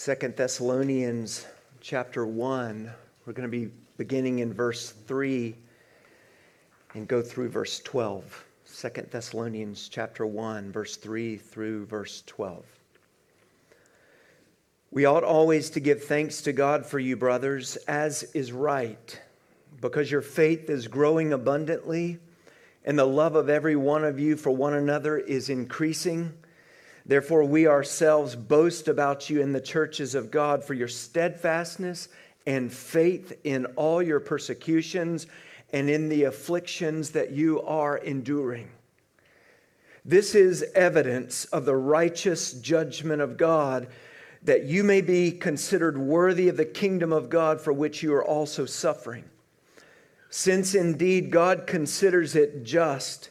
Second 0.00 0.34
Thessalonians 0.34 1.46
chapter 1.82 2.24
1. 2.24 2.90
We're 3.26 3.32
going 3.34 3.46
to 3.46 3.50
be 3.50 3.70
beginning 3.98 4.38
in 4.38 4.50
verse 4.50 4.92
3 4.92 5.54
and 6.94 7.06
go 7.06 7.20
through 7.20 7.50
verse 7.50 7.80
12. 7.80 8.46
Second 8.64 9.10
Thessalonians 9.10 9.90
chapter 9.90 10.24
1 10.24 10.72
verse 10.72 10.96
3 10.96 11.36
through 11.36 11.84
verse 11.84 12.22
12. 12.26 12.64
We 14.90 15.04
ought 15.04 15.22
always 15.22 15.68
to 15.68 15.80
give 15.80 16.02
thanks 16.04 16.40
to 16.40 16.54
God 16.54 16.86
for 16.86 16.98
you 16.98 17.14
brothers 17.14 17.76
as 17.86 18.22
is 18.32 18.52
right 18.52 19.20
because 19.82 20.10
your 20.10 20.22
faith 20.22 20.70
is 20.70 20.88
growing 20.88 21.34
abundantly 21.34 22.18
and 22.86 22.98
the 22.98 23.04
love 23.04 23.34
of 23.34 23.50
every 23.50 23.76
one 23.76 24.04
of 24.04 24.18
you 24.18 24.38
for 24.38 24.50
one 24.50 24.72
another 24.72 25.18
is 25.18 25.50
increasing. 25.50 26.32
Therefore, 27.06 27.44
we 27.44 27.66
ourselves 27.66 28.36
boast 28.36 28.88
about 28.88 29.30
you 29.30 29.40
in 29.40 29.52
the 29.52 29.60
churches 29.60 30.14
of 30.14 30.30
God 30.30 30.64
for 30.64 30.74
your 30.74 30.88
steadfastness 30.88 32.08
and 32.46 32.72
faith 32.72 33.38
in 33.44 33.66
all 33.76 34.02
your 34.02 34.20
persecutions 34.20 35.26
and 35.72 35.88
in 35.88 36.08
the 36.08 36.24
afflictions 36.24 37.10
that 37.10 37.30
you 37.30 37.62
are 37.62 37.96
enduring. 37.98 38.70
This 40.04 40.34
is 40.34 40.64
evidence 40.74 41.44
of 41.46 41.64
the 41.64 41.76
righteous 41.76 42.52
judgment 42.54 43.20
of 43.22 43.36
God, 43.36 43.88
that 44.42 44.64
you 44.64 44.82
may 44.82 45.00
be 45.00 45.30
considered 45.30 45.98
worthy 45.98 46.48
of 46.48 46.56
the 46.56 46.64
kingdom 46.64 47.12
of 47.12 47.28
God 47.28 47.60
for 47.60 47.72
which 47.72 48.02
you 48.02 48.14
are 48.14 48.24
also 48.24 48.64
suffering. 48.64 49.24
Since 50.30 50.74
indeed 50.74 51.30
God 51.30 51.66
considers 51.66 52.34
it 52.34 52.64
just 52.64 53.30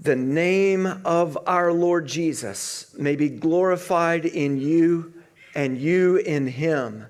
the 0.00 0.16
name 0.16 0.86
of 1.04 1.38
our 1.46 1.72
Lord 1.72 2.06
Jesus 2.06 2.94
may 2.98 3.16
be 3.16 3.28
glorified 3.28 4.24
in 4.24 4.60
you 4.60 5.12
and 5.54 5.78
you 5.78 6.16
in 6.16 6.46
him 6.46 7.06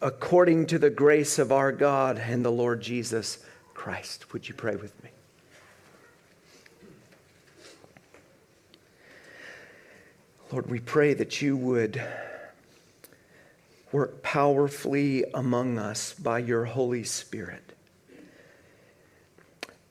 according 0.00 0.66
to 0.66 0.78
the 0.78 0.90
grace 0.90 1.38
of 1.38 1.52
our 1.52 1.72
God 1.72 2.18
and 2.18 2.44
the 2.44 2.50
Lord 2.50 2.80
Jesus 2.80 3.38
Christ. 3.72 4.32
Would 4.32 4.48
you 4.48 4.54
pray 4.54 4.76
with 4.76 5.02
me? 5.02 5.10
Lord, 10.52 10.70
we 10.70 10.78
pray 10.78 11.14
that 11.14 11.42
you 11.42 11.56
would 11.56 12.00
work 13.92 14.22
powerfully 14.22 15.24
among 15.34 15.78
us 15.78 16.14
by 16.14 16.38
your 16.38 16.64
Holy 16.64 17.04
Spirit. 17.04 17.63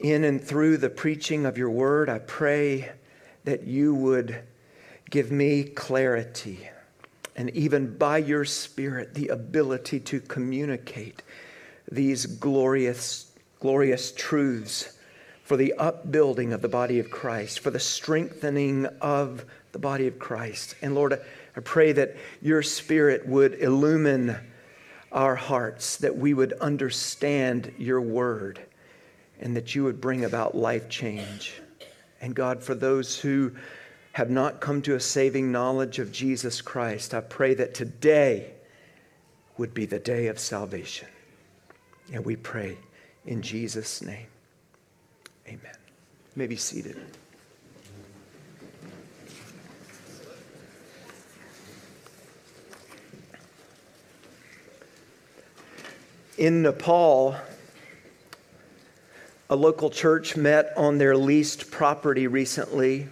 In 0.03 0.25
and 0.25 0.41
through 0.43 0.77
the 0.77 0.89
preaching 0.89 1.45
of 1.45 1.57
your 1.57 1.71
word, 1.71 2.09
I 2.09 2.19
pray 2.19 2.91
that 3.45 3.63
you 3.63 3.95
would 3.95 4.43
give 5.09 5.31
me 5.31 5.63
clarity 5.63 6.69
and 7.35 7.49
even 7.51 7.97
by 7.97 8.19
your 8.19 8.45
Spirit, 8.45 9.13
the 9.13 9.29
ability 9.29 9.99
to 10.01 10.19
communicate 10.19 11.23
these 11.91 12.25
glorious, 12.25 13.31
glorious 13.59 14.11
truths 14.11 14.97
for 15.43 15.57
the 15.57 15.73
upbuilding 15.73 16.53
of 16.53 16.61
the 16.61 16.69
body 16.69 16.99
of 16.99 17.09
Christ, 17.09 17.59
for 17.59 17.71
the 17.71 17.79
strengthening 17.79 18.85
of 19.01 19.45
the 19.71 19.79
body 19.79 20.07
of 20.07 20.19
Christ. 20.19 20.75
And 20.81 20.95
Lord, 20.95 21.19
I 21.55 21.59
pray 21.61 21.91
that 21.93 22.15
your 22.41 22.61
Spirit 22.61 23.27
would 23.27 23.55
illumine 23.55 24.37
our 25.11 25.35
hearts, 25.35 25.97
that 25.97 26.15
we 26.15 26.33
would 26.33 26.53
understand 26.53 27.73
your 27.77 28.01
word, 28.01 28.59
and 29.43 29.57
that 29.57 29.75
you 29.75 29.83
would 29.83 29.99
bring 29.99 30.23
about 30.23 30.55
life 30.55 30.87
change. 30.87 31.61
And 32.21 32.33
God, 32.33 32.63
for 32.63 32.73
those 32.73 33.19
who 33.19 33.51
have 34.13 34.29
not 34.29 34.61
come 34.61 34.81
to 34.83 34.95
a 34.95 35.01
saving 35.01 35.51
knowledge 35.51 35.99
of 35.99 36.13
Jesus 36.13 36.61
Christ, 36.61 37.13
I 37.13 37.19
pray 37.19 37.53
that 37.55 37.73
today 37.73 38.53
would 39.57 39.73
be 39.73 39.85
the 39.85 39.99
day 39.99 40.27
of 40.27 40.39
salvation. 40.39 41.09
And 42.13 42.23
we 42.23 42.37
pray 42.37 42.77
in 43.25 43.41
Jesus' 43.41 44.01
name. 44.01 44.27
Amen. 45.45 45.59
You 45.65 46.37
may 46.37 46.47
be 46.47 46.55
seated. 46.55 46.95
In 56.37 56.61
Nepal, 56.61 57.35
a 59.49 59.55
local 59.55 59.89
church 59.89 60.37
met 60.37 60.73
on 60.77 60.97
their 60.97 61.15
leased 61.15 61.69
property 61.69 62.27
recently 62.27 63.07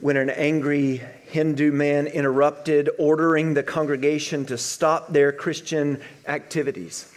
when 0.00 0.16
an 0.16 0.30
angry 0.30 1.02
Hindu 1.26 1.72
man 1.72 2.06
interrupted, 2.06 2.90
ordering 2.98 3.54
the 3.54 3.62
congregation 3.62 4.46
to 4.46 4.58
stop 4.58 5.12
their 5.12 5.30
Christian 5.30 6.00
activities. 6.26 7.12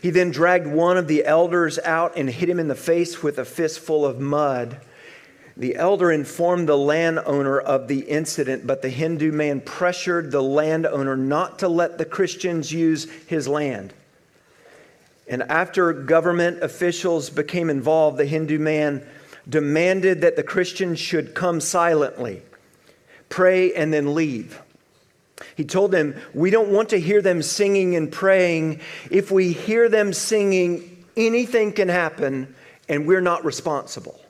He 0.00 0.10
then 0.10 0.30
dragged 0.30 0.66
one 0.66 0.96
of 0.96 1.08
the 1.08 1.24
elders 1.24 1.78
out 1.80 2.16
and 2.16 2.30
hit 2.30 2.48
him 2.48 2.60
in 2.60 2.68
the 2.68 2.74
face 2.74 3.22
with 3.22 3.38
a 3.38 3.44
fistful 3.44 4.06
of 4.06 4.20
mud. 4.20 4.80
The 5.56 5.74
elder 5.74 6.12
informed 6.12 6.68
the 6.68 6.76
landowner 6.76 7.58
of 7.58 7.88
the 7.88 8.00
incident, 8.00 8.66
but 8.66 8.82
the 8.82 8.90
Hindu 8.90 9.32
man 9.32 9.60
pressured 9.60 10.30
the 10.30 10.42
landowner 10.42 11.16
not 11.16 11.58
to 11.60 11.68
let 11.68 11.98
the 11.98 12.04
Christians 12.04 12.72
use 12.72 13.10
his 13.26 13.48
land. 13.48 13.92
And 15.28 15.42
after 15.42 15.92
government 15.92 16.62
officials 16.62 17.30
became 17.30 17.68
involved, 17.68 18.16
the 18.16 18.26
Hindu 18.26 18.58
man 18.58 19.06
demanded 19.48 20.20
that 20.20 20.36
the 20.36 20.42
Christians 20.42 20.98
should 20.98 21.34
come 21.34 21.60
silently, 21.60 22.42
pray, 23.28 23.74
and 23.74 23.92
then 23.92 24.14
leave. 24.14 24.60
He 25.56 25.64
told 25.64 25.90
them, 25.90 26.14
We 26.32 26.50
don't 26.50 26.70
want 26.70 26.90
to 26.90 27.00
hear 27.00 27.20
them 27.22 27.42
singing 27.42 27.96
and 27.96 28.10
praying. 28.10 28.80
If 29.10 29.30
we 29.30 29.52
hear 29.52 29.88
them 29.88 30.12
singing, 30.12 31.04
anything 31.16 31.72
can 31.72 31.88
happen, 31.88 32.54
and 32.88 33.06
we're 33.06 33.20
not 33.20 33.44
responsible. 33.44 34.20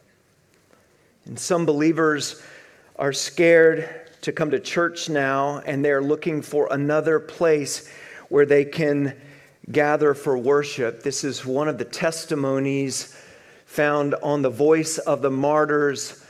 And 1.27 1.39
some 1.39 1.67
believers 1.67 2.43
are 2.97 3.13
scared 3.13 3.89
to 4.23 4.33
come 4.33 4.51
to 4.51 4.61
church 4.61 5.09
now, 5.09 5.59
and 5.67 5.85
they're 5.85 6.03
looking 6.03 6.43
for 6.43 6.69
another 6.71 7.21
place 7.21 7.89
where 8.29 8.47
they 8.47 8.65
can 8.65 9.15
gather 9.71 10.15
for 10.15 10.39
worship. 10.39 11.03
This 11.03 11.25
is 11.25 11.45
one 11.45 11.69
of 11.69 11.79
the 11.79 11.85
testimonies 11.85 13.17
found 13.67 14.15
on 14.23 14.43
the 14.43 14.51
Voice 14.51 14.99
of 14.99 15.23
the 15.23 15.31
Martyrs 15.31 16.25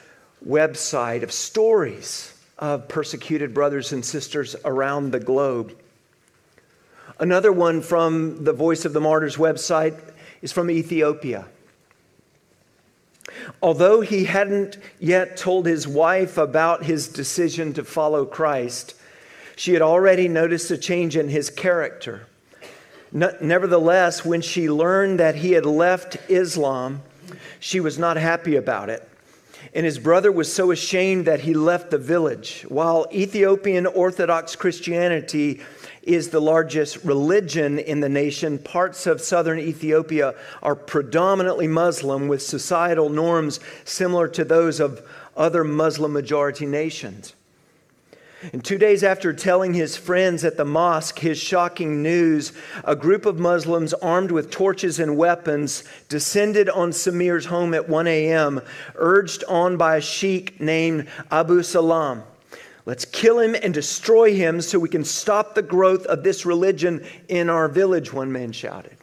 website 0.47 1.23
of 1.23 1.33
stories 1.33 2.33
of 2.59 2.89
persecuted 2.89 3.53
brothers 3.53 3.93
and 3.93 4.05
sisters 4.05 4.57
around 4.65 5.11
the 5.13 5.21
globe. 5.21 5.77
Another 7.19 7.53
one 7.53 7.83
from 7.83 8.45
the 8.45 8.53
Voice 8.53 8.85
of 8.85 8.93
the 8.93 9.01
Martyrs 9.01 9.37
website 9.37 9.99
is 10.43 10.53
from 10.53 10.71
Ethiopia. 10.71 11.47
Although 13.63 14.01
he 14.01 14.25
hadn't 14.25 14.79
yet 14.99 15.37
told 15.37 15.67
his 15.67 15.87
wife 15.87 16.39
about 16.39 16.85
his 16.85 17.09
decision 17.09 17.73
to 17.75 17.85
follow 17.85 18.25
Christ, 18.25 18.95
she 19.57 19.73
had 19.73 19.83
already 19.83 20.29
noticed 20.29 20.71
a 20.71 20.79
change 20.79 21.17
in 21.17 21.29
his 21.29 21.51
character. 21.51 22.27
Nevertheless, 23.13 24.25
when 24.25 24.41
she 24.41 24.69
learned 24.69 25.21
that 25.21 25.37
he 25.37 25.53
had 25.53 25.67
left 25.67 26.17
Islam, 26.29 27.03
she 27.61 27.81
was 27.81 27.99
not 27.99 28.17
happy 28.17 28.57
about 28.57 28.91
it. 28.91 29.09
And 29.75 29.85
his 29.85 29.99
brother 29.99 30.33
was 30.33 30.53
so 30.53 30.71
ashamed 30.71 31.27
that 31.27 31.41
he 31.41 31.55
left 31.55 31.91
the 31.91 31.99
village. 31.99 32.65
While 32.69 33.07
Ethiopian 33.13 33.87
Orthodox 33.87 34.57
Christianity 34.57 35.61
is 36.03 36.29
the 36.31 36.41
largest 36.41 37.05
religion 37.05 37.79
in 37.79 38.01
the 38.01 38.09
nation, 38.09 38.59
parts 38.59 39.07
of 39.07 39.21
southern 39.21 39.59
Ethiopia 39.59 40.35
are 40.63 40.77
predominantly 40.77 41.67
Muslim 41.67 42.29
with 42.29 42.43
societal 42.43 43.09
norms 43.09 43.61
similar 43.85 44.29
to 44.29 44.45
those 44.45 44.79
of 44.79 45.07
other 45.37 45.65
Muslim 45.65 46.13
majority 46.13 46.65
nations. 46.65 47.35
And 48.53 48.65
two 48.65 48.79
days 48.79 49.03
after 49.03 49.33
telling 49.33 49.75
his 49.75 49.97
friends 49.97 50.45
at 50.45 50.57
the 50.57 50.65
mosque 50.65 51.19
his 51.19 51.39
shocking 51.39 52.03
news, 52.03 52.53
a 52.85 52.95
group 52.95 53.27
of 53.27 53.39
Muslims 53.39 53.93
armed 53.95 54.31
with 54.31 54.51
torches 54.51 54.99
and 54.99 55.17
weapons 55.17 55.85
descended 56.09 56.69
on 56.69 56.93
Samir's 56.93 57.47
home 57.47 57.75
at 57.75 57.89
1 57.89 58.07
a.m., 58.07 58.61
urged 58.95 59.45
on 59.45 59.77
by 59.77 59.97
a 59.97 60.01
sheikh 60.01 60.61
named 60.61 61.09
Abu 61.31 61.63
Salam. 61.63 62.23
Let's 62.85 63.05
kill 63.05 63.41
him 63.41 63.57
and 63.61 63.75
destroy 63.75 64.33
him 64.33 64.61
so 64.61 64.79
we 64.79 64.89
can 64.89 65.05
stop 65.05 65.55
the 65.55 65.63
growth 65.63 66.07
of 66.07 66.23
this 66.23 66.47
religion 66.47 67.05
in 67.29 67.51
our 67.51 67.69
village, 67.69 68.13
one 68.13 68.31
man 68.31 68.53
shouted. 68.53 68.96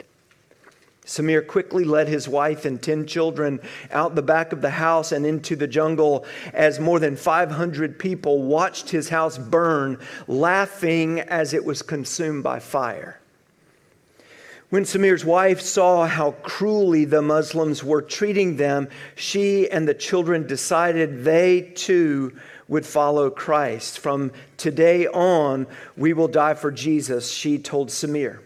Samir 1.06 1.46
quickly 1.46 1.84
led 1.84 2.08
his 2.08 2.30
wife 2.30 2.64
and 2.64 2.82
10 2.82 3.08
children 3.08 3.60
out 3.92 4.16
the 4.16 4.22
back 4.22 4.54
of 4.54 4.62
the 4.62 4.70
house 4.70 5.12
and 5.12 5.26
into 5.26 5.56
the 5.56 5.68
jungle 5.68 6.26
as 6.54 6.80
more 6.80 7.00
than 7.00 7.18
500 7.18 8.00
people 8.00 8.44
watched 8.44 8.90
his 8.90 9.10
house 9.10 9.38
burn, 9.38 10.00
laughing 10.28 11.20
as 11.20 11.54
it 11.54 11.66
was 11.66 11.82
consumed 11.82 12.44
by 12.44 12.60
fire. 12.60 13.20
When 14.70 14.86
Samir's 14.86 15.24
wife 15.24 15.62
saw 15.62 16.08
how 16.08 16.32
cruelly 16.32 17.06
the 17.06 17.22
Muslims 17.22 17.84
were 17.84 18.02
treating 18.02 18.56
them, 18.56 18.88
she 19.14 19.70
and 19.70 19.88
the 19.88 19.94
children 19.94 20.48
decided 20.48 21.24
they 21.24 21.74
too 21.76 22.36
would 22.68 22.86
follow 22.86 23.30
Christ. 23.30 24.00
From 24.00 24.32
today 24.58 25.06
on, 25.08 25.68
we 25.96 26.14
will 26.14 26.30
die 26.30 26.56
for 26.56 26.72
Jesus, 26.72 27.30
she 27.30 27.60
told 27.60 27.90
Samir. 27.90 28.40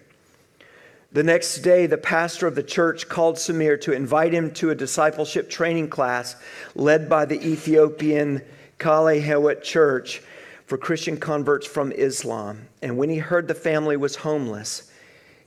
The 1.17 1.23
next 1.23 1.63
day, 1.63 1.87
the 1.87 1.97
pastor 1.97 2.45
of 2.45 2.53
the 2.53 2.61
church 2.61 3.09
called 3.09 3.37
Samir 3.37 3.81
to 3.81 3.91
invite 3.91 4.33
him 4.33 4.51
to 4.51 4.69
a 4.69 4.75
discipleship 4.75 5.49
training 5.49 5.89
class 5.89 6.35
led 6.75 7.09
by 7.09 7.25
the 7.25 7.43
Ethiopian 7.43 8.43
Kale 8.77 9.19
Heywet 9.19 9.63
Church 9.63 10.21
for 10.67 10.77
Christian 10.77 11.17
converts 11.17 11.65
from 11.65 11.91
Islam. 11.91 12.67
And 12.83 12.99
when 12.99 13.09
he 13.09 13.17
heard 13.17 13.47
the 13.47 13.55
family 13.55 13.97
was 13.97 14.17
homeless, 14.17 14.91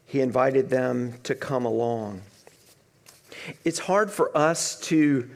he 0.06 0.20
invited 0.20 0.70
them 0.70 1.14
to 1.22 1.36
come 1.36 1.64
along. 1.64 2.22
It's 3.64 3.78
hard 3.78 4.10
for 4.10 4.36
us 4.36 4.74
to 4.88 5.30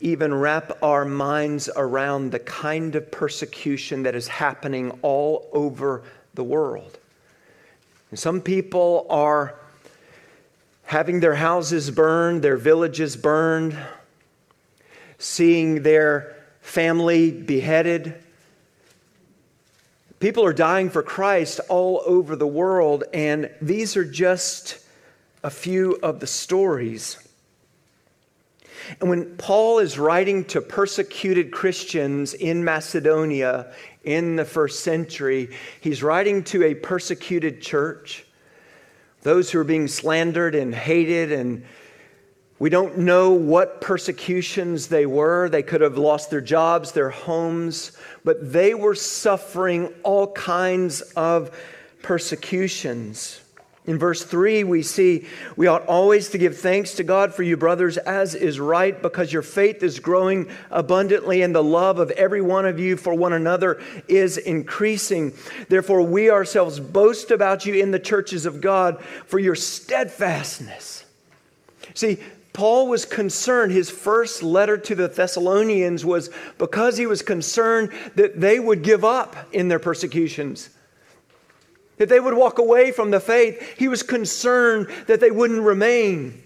even 0.00 0.32
wrap 0.32 0.70
our 0.84 1.04
minds 1.04 1.68
around 1.74 2.30
the 2.30 2.38
kind 2.38 2.94
of 2.94 3.10
persecution 3.10 4.04
that 4.04 4.14
is 4.14 4.28
happening 4.28 4.96
all 5.02 5.48
over 5.52 6.04
the 6.34 6.44
world. 6.44 6.96
And 8.12 8.18
some 8.20 8.40
people 8.40 9.08
are 9.10 9.56
having 10.84 11.20
their 11.20 11.34
houses 11.34 11.90
burned, 11.90 12.42
their 12.42 12.56
villages 12.56 13.16
burned, 13.16 13.76
seeing 15.18 15.82
their 15.82 16.36
family 16.60 17.30
beheaded. 17.30 18.14
People 20.20 20.44
are 20.44 20.52
dying 20.52 20.90
for 20.90 21.02
Christ 21.02 21.60
all 21.68 22.02
over 22.06 22.36
the 22.36 22.46
world, 22.46 23.04
and 23.12 23.50
these 23.60 23.96
are 23.96 24.04
just 24.04 24.78
a 25.42 25.50
few 25.50 25.98
of 26.02 26.20
the 26.20 26.26
stories. 26.26 27.18
And 29.00 29.08
when 29.08 29.36
Paul 29.36 29.78
is 29.78 29.98
writing 29.98 30.44
to 30.46 30.60
persecuted 30.60 31.50
Christians 31.50 32.34
in 32.34 32.64
Macedonia 32.64 33.72
in 34.04 34.36
the 34.36 34.44
first 34.44 34.80
century. 34.80 35.50
He's 35.80 36.02
writing 36.02 36.44
to 36.44 36.64
a 36.64 36.74
persecuted 36.74 37.60
church, 37.60 38.24
those 39.24 39.50
who 39.50 39.58
are 39.58 39.64
being 39.64 39.88
slandered 39.88 40.54
and 40.54 40.74
hated, 40.74 41.32
and 41.32 41.64
we 42.58 42.70
don't 42.70 42.98
know 42.98 43.32
what 43.32 43.80
persecutions 43.80 44.86
they 44.86 45.06
were. 45.06 45.48
They 45.48 45.62
could 45.62 45.80
have 45.80 45.98
lost 45.98 46.30
their 46.30 46.40
jobs, 46.40 46.92
their 46.92 47.10
homes, 47.10 47.92
but 48.22 48.52
they 48.52 48.74
were 48.74 48.94
suffering 48.94 49.92
all 50.02 50.30
kinds 50.32 51.00
of 51.16 51.58
persecutions. 52.02 53.40
In 53.86 53.98
verse 53.98 54.24
3, 54.24 54.64
we 54.64 54.82
see 54.82 55.26
we 55.56 55.66
ought 55.66 55.84
always 55.86 56.30
to 56.30 56.38
give 56.38 56.56
thanks 56.56 56.94
to 56.94 57.04
God 57.04 57.34
for 57.34 57.42
you, 57.42 57.58
brothers, 57.58 57.98
as 57.98 58.34
is 58.34 58.58
right, 58.58 59.00
because 59.00 59.30
your 59.30 59.42
faith 59.42 59.82
is 59.82 60.00
growing 60.00 60.48
abundantly 60.70 61.42
and 61.42 61.54
the 61.54 61.62
love 61.62 61.98
of 61.98 62.10
every 62.12 62.40
one 62.40 62.64
of 62.64 62.78
you 62.78 62.96
for 62.96 63.12
one 63.12 63.34
another 63.34 63.82
is 64.08 64.38
increasing. 64.38 65.34
Therefore, 65.68 66.00
we 66.00 66.30
ourselves 66.30 66.80
boast 66.80 67.30
about 67.30 67.66
you 67.66 67.74
in 67.74 67.90
the 67.90 67.98
churches 67.98 68.46
of 68.46 68.62
God 68.62 69.04
for 69.26 69.38
your 69.38 69.54
steadfastness. 69.54 71.04
See, 71.92 72.18
Paul 72.54 72.88
was 72.88 73.04
concerned, 73.04 73.72
his 73.72 73.90
first 73.90 74.42
letter 74.42 74.78
to 74.78 74.94
the 74.94 75.08
Thessalonians 75.08 76.06
was 76.06 76.30
because 76.56 76.96
he 76.96 77.04
was 77.04 77.20
concerned 77.20 77.90
that 78.14 78.40
they 78.40 78.58
would 78.58 78.82
give 78.82 79.04
up 79.04 79.36
in 79.52 79.68
their 79.68 79.80
persecutions 79.80 80.70
that 81.96 82.08
they 82.08 82.20
would 82.20 82.34
walk 82.34 82.58
away 82.58 82.92
from 82.92 83.10
the 83.10 83.20
faith. 83.20 83.76
He 83.78 83.88
was 83.88 84.02
concerned 84.02 84.88
that 85.06 85.20
they 85.20 85.30
wouldn't 85.30 85.62
remain. 85.62 86.42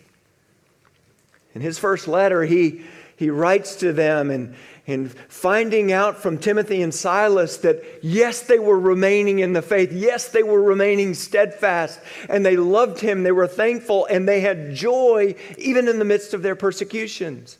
In 1.54 1.60
his 1.60 1.78
first 1.78 2.06
letter, 2.06 2.44
he, 2.44 2.82
he 3.16 3.30
writes 3.30 3.76
to 3.76 3.92
them 3.92 4.30
and, 4.30 4.54
and 4.86 5.12
finding 5.28 5.90
out 5.92 6.18
from 6.18 6.38
Timothy 6.38 6.82
and 6.82 6.94
Silas 6.94 7.56
that 7.58 7.82
yes, 8.02 8.42
they 8.42 8.58
were 8.58 8.78
remaining 8.78 9.38
in 9.40 9.54
the 9.54 9.62
faith. 9.62 9.92
Yes, 9.92 10.28
they 10.28 10.42
were 10.42 10.62
remaining 10.62 11.14
steadfast 11.14 12.00
and 12.28 12.44
they 12.44 12.56
loved 12.56 13.00
him. 13.00 13.22
They 13.22 13.32
were 13.32 13.48
thankful 13.48 14.06
and 14.06 14.28
they 14.28 14.40
had 14.40 14.74
joy 14.74 15.34
even 15.56 15.88
in 15.88 15.98
the 15.98 16.04
midst 16.04 16.34
of 16.34 16.42
their 16.42 16.56
persecutions. 16.56 17.58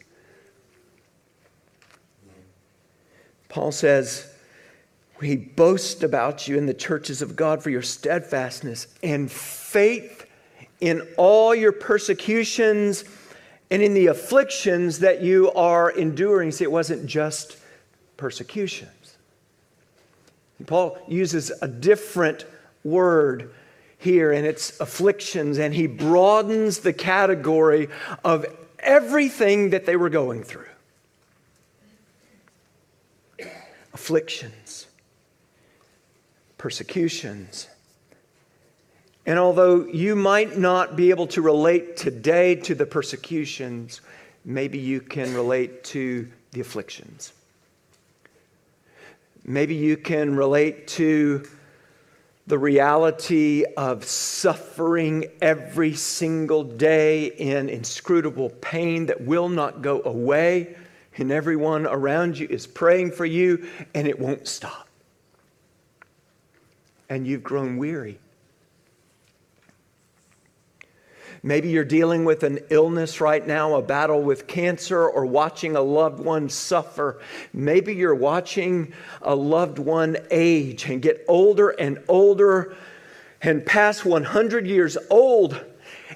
Paul 3.49 3.73
says, 3.73 4.31
we 5.20 5.37
boast 5.37 6.03
about 6.03 6.47
you 6.47 6.56
in 6.56 6.67
the 6.67 6.75
churches 6.75 7.23
of 7.23 7.35
God 7.35 7.62
for 7.62 7.70
your 7.70 7.82
steadfastness 7.82 8.87
and 9.03 9.31
faith 9.31 10.26
in 10.81 11.03
all 11.17 11.55
your 11.55 11.73
persecutions 11.73 13.05
and 13.70 13.82
in 13.82 13.94
the 13.94 14.06
afflictions 14.06 15.00
that 15.00 15.20
you 15.20 15.50
are 15.53 15.91
enduring. 15.91 16.53
See, 16.53 16.65
it 16.65 16.73
wasn't 16.73 17.06
just 17.06 17.59
persecutions. 18.17 19.17
Paul 20.67 20.99
uses 21.09 21.53
a 21.62 21.69
different 21.69 22.44
word 22.85 23.52
here, 23.99 24.33
and 24.33 24.47
it's 24.47 24.78
afflictions, 24.81 25.59
and 25.59 25.75
he 25.75 25.87
broadens 25.87 26.81
the 26.81 26.93
category 26.93 27.88
of 28.25 28.47
everything 28.78 29.71
that 29.71 29.87
they 29.87 29.97
were 29.97 30.11
going 30.11 30.43
through. 30.43 30.64
Afflictions 33.93 34.88
persecutions. 36.59 37.69
And 39.25 39.38
although 39.38 39.87
you 39.87 40.17
might 40.17 40.59
not 40.59 40.97
be 40.97 41.11
able 41.11 41.27
to 41.29 41.43
relate 41.43 41.97
today 41.97 42.55
to 42.57 42.75
the 42.75 42.87
persecutions, 42.87 44.00
maybe 44.45 44.79
you 44.79 45.00
can 45.00 45.35
relate 45.35 45.85
to 45.85 46.29
the 46.53 46.61
afflictions. 46.61 47.33
Maybe 49.45 49.75
you 49.75 49.97
can 49.97 50.35
relate 50.35 50.88
to 50.88 51.47
the 52.47 52.59
reality 52.59 53.65
of 53.77 54.05
suffering 54.05 55.27
every 55.43 55.95
single 55.95 56.65
day 56.65 57.27
in 57.27 57.69
inscrutable 57.69 58.49
pain 58.49 59.07
that 59.07 59.21
will 59.21 59.50
not 59.50 59.83
go 59.83 60.03
away, 60.05 60.75
and 61.19 61.31
everyone 61.31 61.87
around 61.87 62.38
you 62.38 62.47
is 62.49 62.67
praying 62.67 63.12
for 63.12 63.27
you, 63.27 63.69
and 63.95 64.09
it 64.09 64.19
won't 64.19 64.49
stop 64.49 64.88
and 67.09 67.27
you've 67.27 67.43
grown 67.43 67.77
weary. 67.77 68.19
Maybe 71.43 71.69
you're 71.69 71.85
dealing 71.85 72.25
with 72.25 72.43
an 72.43 72.59
illness 72.69 73.21
right 73.21 73.47
now, 73.47 73.77
a 73.77 73.83
battle 73.83 74.21
with 74.21 74.49
cancer, 74.49 75.09
or 75.09 75.25
watching 75.25 75.77
a 75.77 75.81
loved 75.81 76.19
one 76.19 76.49
suffer. 76.49 77.21
Maybe 77.53 77.95
you're 77.95 78.15
watching 78.15 78.93
a 79.23 79.37
loved 79.37 79.79
one 79.79 80.17
age 80.31 80.87
and 80.87 81.00
get 81.00 81.25
older 81.29 81.69
and 81.69 82.03
older 82.09 82.77
and 83.41 83.65
past 83.65 84.05
100 84.05 84.67
years 84.67 84.99
old 85.11 85.65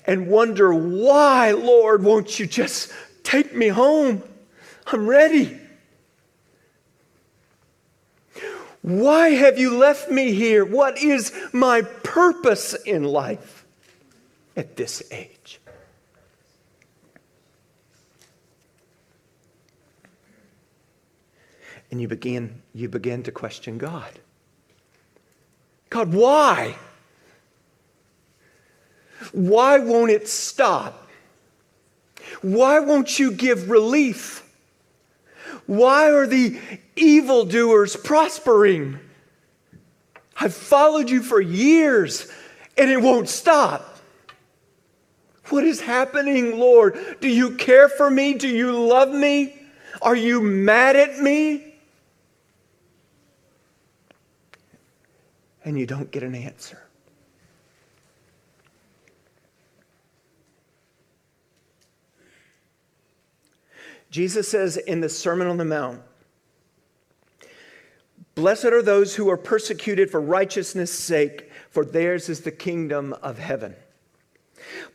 and 0.07 0.27
wonder, 0.27 0.75
why, 0.75 1.53
Lord, 1.53 2.03
won't 2.03 2.41
you 2.41 2.47
just 2.47 2.93
take 3.23 3.55
me 3.55 3.69
home? 3.69 4.23
I'm 4.89 5.07
ready. 5.07 5.61
Why 8.83 9.31
have 9.31 9.59
you 9.59 9.77
left 9.77 10.11
me 10.11 10.33
here? 10.33 10.65
What 10.65 10.99
is 10.99 11.33
my 11.53 11.83
purpose 11.83 12.75
in 12.75 13.05
life 13.05 13.65
at 14.57 14.77
this 14.77 15.03
age? 15.11 15.61
and 21.93 22.01
you 22.01 22.09
begin, 22.09 22.63
you 22.75 22.89
begin 22.89 23.23
to 23.23 23.31
question 23.31 23.77
God. 23.77 24.11
God, 25.91 26.15
why? 26.15 26.75
Why 29.33 29.79
won't 29.79 30.11
it 30.11 30.27
stop? 30.27 31.07
Why 32.41 32.81
won't 32.81 33.19
you 33.19 33.31
give 33.31 33.69
relief? 33.69 34.42
Why 35.67 36.11
are 36.11 36.27
the 36.27 36.59
evildoers 36.97 37.97
prospering? 37.97 38.99
I've 40.37 40.55
followed 40.55 41.09
you 41.09 41.23
for 41.23 41.41
years 41.41 42.31
and 42.77 42.91
it 42.91 43.01
won't 43.01 43.29
stop. 43.29 43.99
What 45.49 45.65
is 45.65 45.81
happening, 45.81 46.59
Lord? 46.59 47.19
Do 47.21 47.29
you 47.29 47.57
care 47.57 47.89
for 47.89 48.11
me? 48.11 48.35
Do 48.35 48.49
you 48.49 48.73
love 48.73 49.11
me? 49.11 49.55
Are 50.01 50.17
you 50.17 50.41
mad 50.41 50.97
at 50.97 51.19
me? 51.21 51.75
And 55.65 55.79
you 55.79 55.87
don't 55.87 56.11
get 56.11 56.23
an 56.23 56.35
answer. 56.35 56.82
Jesus 64.13 64.47
says 64.47 64.77
in 64.77 65.01
the 65.01 65.09
Sermon 65.09 65.49
on 65.49 65.57
the 65.57 65.65
Mount, 65.65 66.03
Blessed 68.35 68.67
are 68.67 68.83
those 68.83 69.17
who 69.17 69.31
are 69.31 69.39
persecuted 69.39 70.11
for 70.11 70.21
righteousness' 70.21 70.93
sake, 70.93 71.51
for 71.71 71.83
theirs 71.83 72.29
is 72.29 72.43
the 72.43 72.51
kingdom 72.51 73.15
of 73.23 73.39
heaven. 73.39 73.75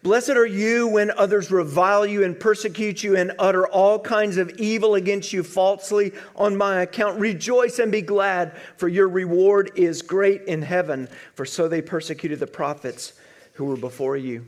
Blessed 0.04 0.30
are 0.30 0.46
you 0.46 0.88
when 0.88 1.10
others 1.10 1.50
revile 1.50 2.06
you 2.06 2.24
and 2.24 2.40
persecute 2.40 3.04
you 3.04 3.16
and 3.16 3.34
utter 3.40 3.68
all 3.68 4.00
kinds 4.00 4.38
of 4.38 4.52
evil 4.52 4.94
against 4.94 5.34
you 5.34 5.42
falsely 5.42 6.14
on 6.36 6.56
my 6.56 6.82
account. 6.82 7.20
Rejoice 7.20 7.80
and 7.80 7.92
be 7.92 8.04
glad, 8.04 8.56
for 8.78 8.88
your 8.88 9.10
reward 9.10 9.72
is 9.76 10.04
great 10.04 10.44
in 10.44 10.62
heaven, 10.62 11.10
for 11.34 11.44
so 11.44 11.68
they 11.68 11.82
persecuted 11.82 12.40
the 12.40 12.46
prophets 12.46 13.14
who 13.54 13.66
were 13.66 13.78
before 13.78 14.16
you. 14.16 14.46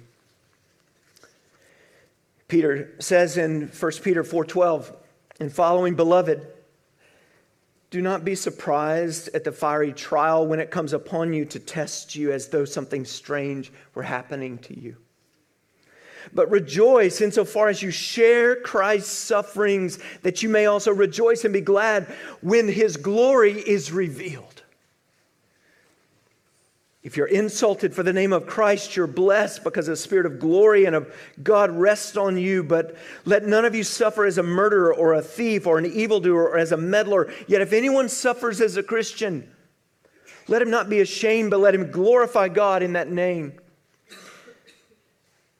Peter 2.50 2.94
says 3.00 3.38
in 3.38 3.68
1 3.70 4.03
Peter 4.03 4.24
4:12, 4.24 4.94
"In 5.39 5.50
following 5.50 5.96
beloved, 5.96 6.46
do 7.89 8.01
not 8.01 8.24
be 8.24 8.36
surprised 8.36 9.29
at 9.34 9.44
the 9.44 9.51
fiery 9.51 9.94
trial 9.94 10.46
when 10.46 10.60
it 10.60 10.70
comes 10.70 10.94
upon 10.94 11.34
you 11.34 11.46
to 11.46 11.60
test 11.60 12.15
you 12.15 12.32
as 12.32 12.48
though 12.50 12.65
something 12.65 13.03
strange 13.03 13.72
were 13.96 14.03
happening 14.03 14.60
to 14.60 14.79
you. 14.79 14.96
But 16.34 16.51
rejoice 16.51 17.22
insofar 17.22 17.70
as 17.70 17.82
you 17.82 17.89
share 17.89 18.58
Christ's 18.58 19.18
sufferings, 19.18 19.98
that 20.22 20.44
you 20.44 20.50
may 20.50 20.68
also 20.68 20.94
rejoice 20.94 21.46
and 21.46 21.53
be 21.53 21.62
glad 21.62 22.06
when 22.41 22.68
his 22.68 22.98
glory 22.98 23.53
is 23.53 23.91
revealed. 23.91 24.59
If 27.01 27.15
you're 27.15 27.27
insulted 27.27 27.96
for 27.96 28.03
the 28.03 28.12
name 28.12 28.34
of 28.34 28.46
Christ, 28.46 28.96
you're 28.96 29.08
blessed 29.08 29.63
because 29.63 29.88
the 29.88 29.96
spirit 29.96 30.25
of 30.25 30.38
glory 30.38 30.84
and 30.84 30.96
of 30.96 31.13
God 31.41 31.72
rests 31.72 32.18
on 32.18 32.38
you. 32.38 32.62
But 32.62 32.98
let 33.24 33.46
none 33.46 33.63
of 33.63 33.74
you 33.74 33.84
suffer 33.84 34.25
as 34.25 34.38
a 34.38 34.44
murderer 34.44 34.94
or 34.94 35.13
a 35.13 35.22
thief 35.22 35.65
or 35.65 35.77
an 35.77 35.86
evildoer 35.86 36.50
or 36.50 36.58
as 36.58 36.74
a 36.74 36.77
meddler. 36.77 37.32
Yet 37.48 37.62
if 37.62 37.72
anyone 37.72 38.10
suffers 38.10 38.60
as 38.60 38.75
a 38.75 38.84
Christian, 38.84 39.50
let 40.50 40.62
him 40.62 40.70
not 40.70 40.89
be 40.89 41.00
ashamed, 41.00 41.51
but 41.51 41.62
let 41.62 41.74
him 41.74 41.89
glorify 41.89 42.50
God 42.50 42.84
in 42.84 42.94
that 42.94 43.10
name. 43.10 43.53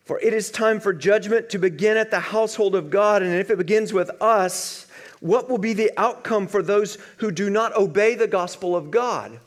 For 0.04 0.20
it 0.20 0.34
is 0.34 0.52
time 0.52 0.80
for 0.80 0.92
judgment 0.92 1.52
to 1.52 1.60
begin 1.60 1.96
at 1.96 2.12
the 2.12 2.20
household 2.20 2.76
of 2.76 2.90
God. 2.90 3.22
And 3.22 3.34
if 3.36 3.50
it 3.50 3.60
begins 3.60 3.94
with 3.94 4.10
us, 4.20 4.88
what 5.22 5.50
will 5.50 5.60
be 5.60 5.74
the 5.74 5.92
outcome 5.96 6.48
for 6.48 6.64
those 6.64 6.98
who 7.18 7.32
do 7.32 7.50
not 7.50 7.78
obey 7.78 8.16
the 8.16 8.28
gospel 8.28 8.76
of 8.76 8.92
God? 8.92 9.40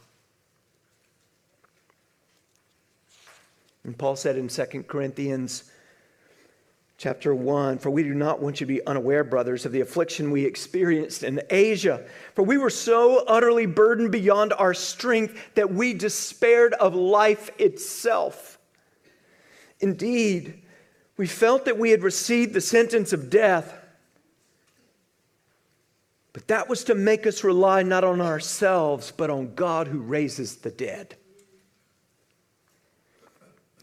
And 3.84 3.98
Paul 3.98 4.16
said 4.16 4.36
in 4.36 4.48
2 4.48 4.84
Corinthians 4.86 5.64
chapter 6.98 7.34
1 7.34 7.78
For 7.78 7.90
we 7.90 8.04
do 8.04 8.14
not 8.14 8.40
want 8.40 8.60
you 8.60 8.66
to 8.66 8.72
be 8.72 8.86
unaware, 8.86 9.24
brothers, 9.24 9.66
of 9.66 9.72
the 9.72 9.80
affliction 9.80 10.30
we 10.30 10.44
experienced 10.44 11.24
in 11.24 11.42
Asia. 11.50 12.06
For 12.34 12.42
we 12.42 12.58
were 12.58 12.70
so 12.70 13.24
utterly 13.26 13.66
burdened 13.66 14.12
beyond 14.12 14.52
our 14.52 14.74
strength 14.74 15.36
that 15.54 15.72
we 15.72 15.94
despaired 15.94 16.74
of 16.74 16.94
life 16.94 17.50
itself. 17.58 18.58
Indeed, 19.80 20.62
we 21.16 21.26
felt 21.26 21.64
that 21.64 21.78
we 21.78 21.90
had 21.90 22.04
received 22.04 22.54
the 22.54 22.60
sentence 22.60 23.12
of 23.12 23.30
death. 23.30 23.78
But 26.32 26.46
that 26.48 26.68
was 26.68 26.84
to 26.84 26.94
make 26.94 27.26
us 27.26 27.44
rely 27.44 27.82
not 27.82 28.04
on 28.04 28.20
ourselves, 28.20 29.10
but 29.10 29.28
on 29.28 29.54
God 29.54 29.88
who 29.88 30.00
raises 30.00 30.56
the 30.56 30.70
dead. 30.70 31.16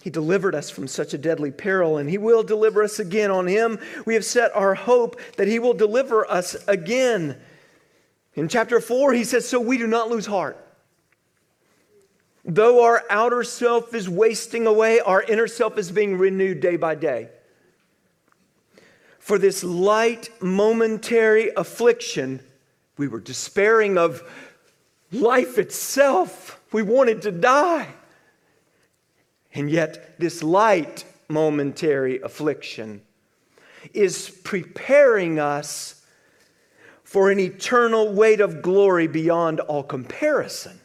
He 0.01 0.09
delivered 0.09 0.55
us 0.55 0.69
from 0.69 0.87
such 0.87 1.13
a 1.13 1.17
deadly 1.17 1.51
peril, 1.51 1.97
and 1.97 2.09
He 2.09 2.17
will 2.17 2.43
deliver 2.43 2.83
us 2.83 2.99
again. 2.99 3.31
On 3.31 3.47
Him, 3.47 3.79
we 4.05 4.13
have 4.13 4.23
set 4.23 4.55
our 4.55 4.73
hope 4.73 5.19
that 5.37 5.47
He 5.47 5.59
will 5.59 5.73
deliver 5.73 6.29
us 6.29 6.55
again. 6.67 7.37
In 8.35 8.47
chapter 8.47 8.79
4, 8.79 9.13
He 9.13 9.25
says, 9.25 9.47
So 9.47 9.59
we 9.59 9.77
do 9.77 9.87
not 9.87 10.09
lose 10.09 10.25
heart. 10.25 10.65
Though 12.45 12.83
our 12.83 13.03
outer 13.09 13.43
self 13.43 13.93
is 13.93 14.09
wasting 14.09 14.65
away, 14.65 15.01
our 15.01 15.21
inner 15.21 15.47
self 15.47 15.77
is 15.77 15.91
being 15.91 16.17
renewed 16.17 16.61
day 16.61 16.77
by 16.77 16.95
day. 16.95 17.29
For 19.19 19.37
this 19.37 19.63
light, 19.63 20.29
momentary 20.41 21.51
affliction, 21.55 22.39
we 22.97 23.07
were 23.07 23.19
despairing 23.19 23.97
of 23.97 24.23
life 25.11 25.57
itself. 25.57 26.59
We 26.71 26.81
wanted 26.81 27.21
to 27.23 27.31
die. 27.31 27.89
And 29.53 29.69
yet, 29.69 30.19
this 30.19 30.43
light 30.43 31.05
momentary 31.27 32.19
affliction 32.21 33.01
is 33.93 34.29
preparing 34.43 35.39
us 35.39 36.03
for 37.03 37.31
an 37.31 37.39
eternal 37.39 38.13
weight 38.13 38.41
of 38.41 38.61
glory 38.61 39.07
beyond 39.07 39.59
all 39.61 39.83
comparison. 39.83 40.79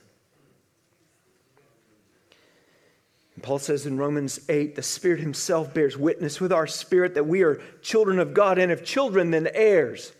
Paul 3.44 3.58
says 3.58 3.84
in 3.84 3.98
Romans 3.98 4.40
8, 4.48 4.74
the 4.74 4.82
Spirit 4.82 5.20
Himself 5.20 5.74
bears 5.74 5.98
witness 5.98 6.40
with 6.40 6.50
our 6.50 6.66
spirit 6.66 7.12
that 7.14 7.26
we 7.26 7.42
are 7.42 7.60
children 7.82 8.18
of 8.18 8.32
God, 8.32 8.58
and 8.58 8.72
if 8.72 8.82
children, 8.86 9.32
then 9.32 9.50
heirs. 9.52 10.12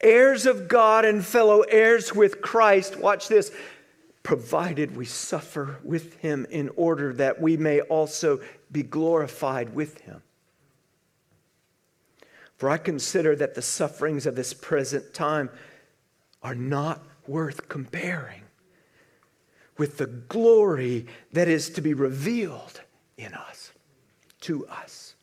Heirs 0.00 0.46
of 0.46 0.66
God 0.66 1.04
and 1.04 1.22
fellow 1.22 1.60
heirs 1.60 2.14
with 2.14 2.40
Christ. 2.40 2.96
Watch 2.96 3.28
this 3.28 3.52
provided 4.24 4.96
we 4.96 5.04
suffer 5.04 5.78
with 5.84 6.18
him 6.18 6.46
in 6.50 6.70
order 6.74 7.12
that 7.12 7.40
we 7.40 7.56
may 7.56 7.80
also 7.82 8.40
be 8.72 8.82
glorified 8.82 9.74
with 9.74 10.00
him. 10.00 10.22
For 12.56 12.70
I 12.70 12.78
consider 12.78 13.36
that 13.36 13.54
the 13.54 13.62
sufferings 13.62 14.26
of 14.26 14.34
this 14.34 14.54
present 14.54 15.12
time 15.12 15.50
are 16.42 16.54
not 16.54 17.04
worth 17.26 17.68
comparing 17.68 18.42
with 19.76 19.98
the 19.98 20.06
glory 20.06 21.06
that 21.32 21.46
is 21.48 21.68
to 21.70 21.82
be 21.82 21.92
revealed 21.92 22.80
in 23.18 23.34
us, 23.34 23.72
to 24.40 24.66
us. 24.68 25.14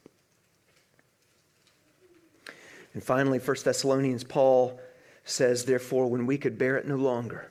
And 2.94 3.04
finally, 3.04 3.40
1 3.40 3.58
Thessalonians, 3.64 4.24
Paul 4.24 4.80
says, 5.24 5.66
Therefore, 5.66 6.08
when 6.08 6.28
we 6.28 6.38
could 6.38 6.58
bear 6.58 6.78
it 6.78 6.88
no 6.88 6.98
longer, 6.98 7.51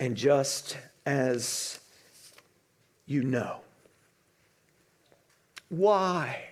and 0.00 0.16
just 0.16 0.78
as 1.04 1.78
you 3.06 3.22
know. 3.22 3.60
Why? 5.68 6.42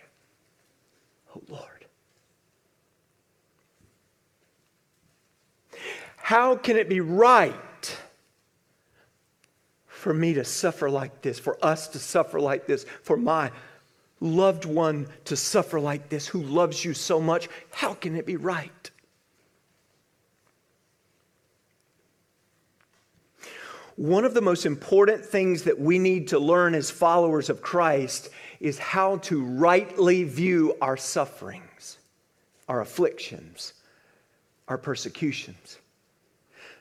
Oh 1.35 1.43
Lord. 1.49 1.64
How 6.17 6.57
can 6.57 6.76
it 6.76 6.90
be 6.90 7.00
right 7.00 7.55
for 9.87 10.12
me 10.12 10.35
to 10.35 10.45
suffer 10.45 10.90
like 10.90 11.23
this, 11.23 11.38
for 11.38 11.59
us 11.64 11.88
to 11.88 11.99
suffer 11.99 12.38
like 12.38 12.67
this, 12.67 12.85
for 13.02 13.17
my 13.17 13.50
loved 14.21 14.67
one 14.67 15.09
to 15.25 15.37
suffer 15.37 15.81
like 15.81 16.11
this 16.11 16.26
who 16.26 16.43
loves 16.43 16.85
you 16.85 16.93
so 16.93 17.19
much? 17.19 17.49
How 17.71 17.95
can 17.95 18.14
it 18.14 18.26
be 18.26 18.37
right? 18.37 18.90
One 23.99 24.25
of 24.25 24.33
the 24.33 24.40
most 24.40 24.64
important 24.64 25.25
things 25.25 25.64
that 25.64 25.81
we 25.81 25.99
need 25.99 26.28
to 26.28 26.38
learn 26.38 26.76
as 26.76 26.88
followers 26.88 27.50
of 27.50 27.61
Christ 27.61 28.28
is 28.61 28.78
how 28.78 29.17
to 29.17 29.45
rightly 29.45 30.23
view 30.23 30.76
our 30.81 30.97
sufferings, 30.97 31.99
our 32.69 32.81
afflictions, 32.81 33.73
our 34.69 34.78
persecutions, 34.78 35.78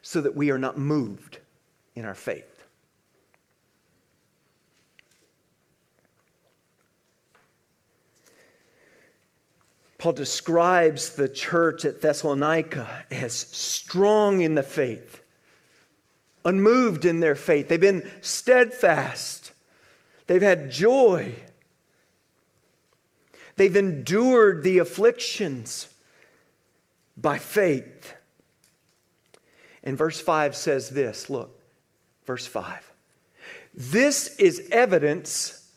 so 0.03 0.21
that 0.21 0.36
we 0.36 0.51
are 0.51 0.59
not 0.59 0.77
moved 0.77 1.39
in 1.95 2.05
our 2.05 2.13
faith. 2.13 2.63
Paul 9.97 10.13
describes 10.13 11.15
the 11.15 11.27
church 11.27 11.83
at 11.83 12.00
Thessalonica 12.00 13.05
as 13.09 13.33
strong 13.33 14.41
in 14.41 14.53
the 14.53 14.62
faith, 14.62 15.24
unmoved 16.48 17.04
in 17.04 17.20
their 17.20 17.36
faith. 17.36 17.68
They've 17.68 17.80
been 17.80 18.10
steadfast, 18.22 19.51
they've 20.27 20.42
had 20.42 20.72
joy, 20.72 21.36
they've 23.58 23.75
endured 23.75 24.63
the 24.63 24.77
afflictions 24.80 25.89
by 27.18 27.38
faith. 27.38 28.13
And 29.84 29.98
verse 29.98 30.20
5 30.20 30.56
says 30.56 30.89
this 30.89 31.30
look, 31.30 31.60
verse 32.25 32.48
5. 32.48 32.94
This 33.74 34.36
is 34.38 34.68
evidence 34.72 35.70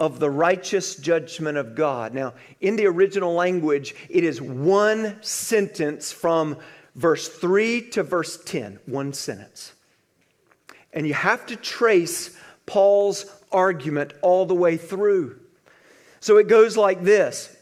of 0.00 0.18
the 0.18 0.30
righteous 0.30 0.96
judgment 0.96 1.58
of 1.58 1.74
God. 1.74 2.14
Now, 2.14 2.34
in 2.60 2.76
the 2.76 2.86
original 2.86 3.34
language, 3.34 3.94
it 4.08 4.24
is 4.24 4.40
one 4.40 5.22
sentence 5.22 6.12
from 6.12 6.58
verse 6.94 7.28
3 7.28 7.90
to 7.90 8.02
verse 8.02 8.42
10, 8.44 8.80
one 8.86 9.12
sentence. 9.12 9.72
And 10.94 11.06
you 11.06 11.12
have 11.12 11.44
to 11.46 11.56
trace 11.56 12.34
Paul's 12.64 13.26
argument 13.52 14.14
all 14.22 14.46
the 14.46 14.54
way 14.54 14.76
through. 14.78 15.38
So 16.20 16.38
it 16.38 16.48
goes 16.48 16.76
like 16.76 17.02
this 17.02 17.54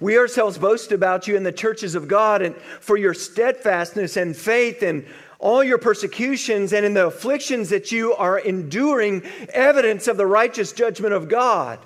We 0.00 0.18
ourselves 0.18 0.58
boast 0.58 0.92
about 0.92 1.26
you 1.26 1.36
in 1.36 1.44
the 1.44 1.52
churches 1.52 1.94
of 1.94 2.08
God 2.08 2.42
and 2.42 2.54
for 2.80 2.98
your 2.98 3.14
steadfastness 3.14 4.18
and 4.18 4.36
faith 4.36 4.82
and 4.82 5.06
all 5.38 5.62
your 5.62 5.78
persecutions 5.78 6.72
and 6.72 6.84
in 6.84 6.94
the 6.94 7.06
afflictions 7.06 7.70
that 7.70 7.92
you 7.92 8.14
are 8.14 8.38
enduring, 8.38 9.22
evidence 9.52 10.08
of 10.08 10.16
the 10.16 10.26
righteous 10.26 10.72
judgment 10.72 11.14
of 11.14 11.28
God. 11.28 11.78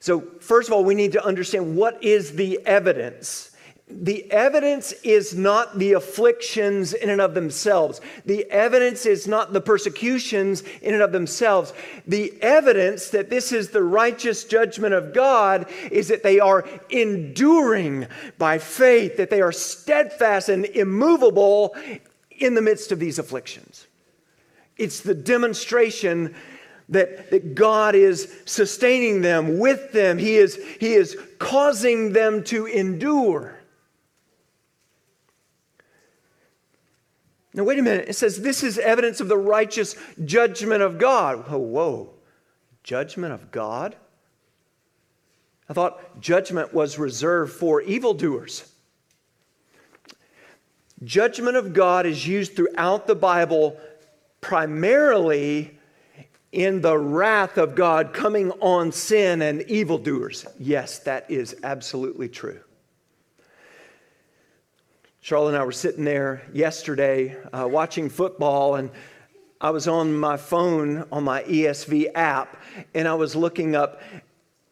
So, 0.00 0.20
first 0.40 0.68
of 0.68 0.72
all, 0.72 0.84
we 0.84 0.94
need 0.94 1.12
to 1.12 1.24
understand 1.24 1.76
what 1.76 2.04
is 2.04 2.32
the 2.32 2.60
evidence 2.64 3.55
the 3.88 4.30
evidence 4.32 4.92
is 5.04 5.36
not 5.36 5.78
the 5.78 5.92
afflictions 5.92 6.92
in 6.92 7.08
and 7.08 7.20
of 7.20 7.34
themselves. 7.34 8.00
The 8.24 8.44
evidence 8.50 9.06
is 9.06 9.28
not 9.28 9.52
the 9.52 9.60
persecutions 9.60 10.62
in 10.82 10.94
and 10.94 11.02
of 11.04 11.12
themselves. 11.12 11.72
The 12.04 12.34
evidence 12.42 13.10
that 13.10 13.30
this 13.30 13.52
is 13.52 13.70
the 13.70 13.84
righteous 13.84 14.42
judgment 14.42 14.92
of 14.92 15.14
God 15.14 15.70
is 15.92 16.08
that 16.08 16.24
they 16.24 16.40
are 16.40 16.66
enduring 16.90 18.08
by 18.38 18.58
faith, 18.58 19.16
that 19.18 19.30
they 19.30 19.40
are 19.40 19.52
steadfast 19.52 20.48
and 20.48 20.64
immovable 20.64 21.76
in 22.30 22.54
the 22.54 22.62
midst 22.62 22.90
of 22.90 22.98
these 22.98 23.20
afflictions. 23.20 23.86
It's 24.76 25.00
the 25.00 25.14
demonstration 25.14 26.34
that, 26.88 27.30
that 27.30 27.54
God 27.54 27.94
is 27.94 28.32
sustaining 28.46 29.22
them 29.22 29.60
with 29.60 29.92
them, 29.92 30.18
He 30.18 30.36
is, 30.36 30.56
he 30.78 30.94
is 30.94 31.16
causing 31.38 32.12
them 32.12 32.42
to 32.44 32.66
endure. 32.66 33.55
Now, 37.56 37.64
wait 37.64 37.78
a 37.78 37.82
minute. 37.82 38.08
It 38.08 38.12
says 38.12 38.42
this 38.42 38.62
is 38.62 38.78
evidence 38.78 39.18
of 39.20 39.28
the 39.28 39.38
righteous 39.38 39.96
judgment 40.26 40.82
of 40.82 40.98
God. 40.98 41.48
Whoa, 41.48 41.58
whoa. 41.58 42.10
Judgment 42.84 43.32
of 43.32 43.50
God? 43.50 43.96
I 45.68 45.72
thought 45.72 46.20
judgment 46.20 46.74
was 46.74 46.98
reserved 46.98 47.54
for 47.54 47.80
evildoers. 47.80 48.70
Judgment 51.02 51.56
of 51.56 51.72
God 51.72 52.04
is 52.04 52.26
used 52.26 52.54
throughout 52.54 53.06
the 53.06 53.14
Bible 53.14 53.80
primarily 54.42 55.78
in 56.52 56.82
the 56.82 56.96
wrath 56.96 57.56
of 57.56 57.74
God 57.74 58.12
coming 58.12 58.50
on 58.60 58.92
sin 58.92 59.40
and 59.40 59.62
evildoers. 59.62 60.46
Yes, 60.58 60.98
that 61.00 61.30
is 61.30 61.56
absolutely 61.62 62.28
true. 62.28 62.60
Charlotte 65.26 65.54
and 65.54 65.56
I 65.56 65.64
were 65.64 65.72
sitting 65.72 66.04
there 66.04 66.40
yesterday 66.52 67.36
uh, 67.52 67.66
watching 67.66 68.08
football, 68.08 68.76
and 68.76 68.92
I 69.60 69.70
was 69.70 69.88
on 69.88 70.16
my 70.16 70.36
phone 70.36 71.04
on 71.10 71.24
my 71.24 71.42
ESV 71.42 72.12
app, 72.14 72.62
and 72.94 73.08
I 73.08 73.14
was 73.14 73.34
looking 73.34 73.74
up 73.74 74.00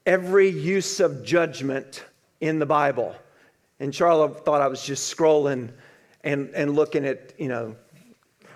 every 0.06 0.48
use 0.48 1.00
of 1.00 1.24
judgment 1.24 2.04
in 2.40 2.60
the 2.60 2.66
Bible. 2.66 3.16
And 3.80 3.92
Charlotte 3.92 4.44
thought 4.44 4.60
I 4.60 4.68
was 4.68 4.84
just 4.84 5.12
scrolling 5.12 5.72
and, 6.22 6.50
and 6.50 6.76
looking 6.76 7.04
at, 7.04 7.34
you 7.36 7.48
know, 7.48 7.74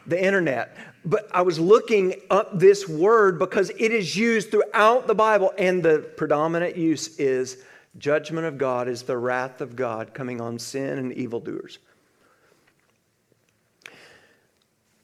the 0.06 0.24
internet. 0.24 0.76
But 1.04 1.28
I 1.32 1.42
was 1.42 1.58
looking 1.58 2.14
up 2.30 2.60
this 2.60 2.88
word 2.88 3.40
because 3.40 3.70
it 3.70 3.90
is 3.90 4.14
used 4.14 4.52
throughout 4.52 5.08
the 5.08 5.16
Bible, 5.16 5.52
and 5.58 5.82
the 5.82 6.08
predominant 6.16 6.76
use 6.76 7.18
is 7.18 7.64
judgment 7.98 8.46
of 8.46 8.56
God 8.56 8.86
is 8.86 9.02
the 9.02 9.16
wrath 9.16 9.60
of 9.60 9.74
God 9.74 10.14
coming 10.14 10.40
on 10.40 10.60
sin 10.60 10.98
and 10.98 11.12
evildoers. 11.12 11.80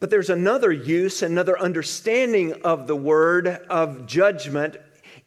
But 0.04 0.10
there's 0.10 0.28
another 0.28 0.70
use, 0.70 1.22
another 1.22 1.58
understanding 1.58 2.52
of 2.62 2.86
the 2.86 2.94
word 2.94 3.48
of 3.70 4.04
judgment 4.04 4.76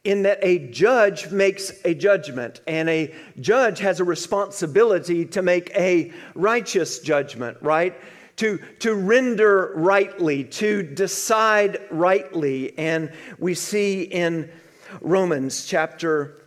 in 0.04 0.22
that 0.22 0.38
a 0.44 0.70
judge 0.70 1.32
makes 1.32 1.72
a 1.84 1.96
judgment, 1.96 2.62
and 2.68 2.88
a 2.88 3.12
judge 3.40 3.80
has 3.80 4.00
a 4.00 4.04
responsibility 4.04 5.26
to 5.26 5.42
make 5.42 5.72
a 5.76 6.14
righteous 6.36 7.00
judgment, 7.00 7.58
right? 7.60 8.00
To, 8.36 8.60
to 8.82 8.94
render 8.94 9.74
rightly, 9.74 10.44
to 10.44 10.84
decide 10.84 11.80
rightly. 11.90 12.78
And 12.78 13.12
we 13.40 13.56
see 13.56 14.04
in 14.04 14.48
Romans 15.02 15.66
chapter 15.66 16.46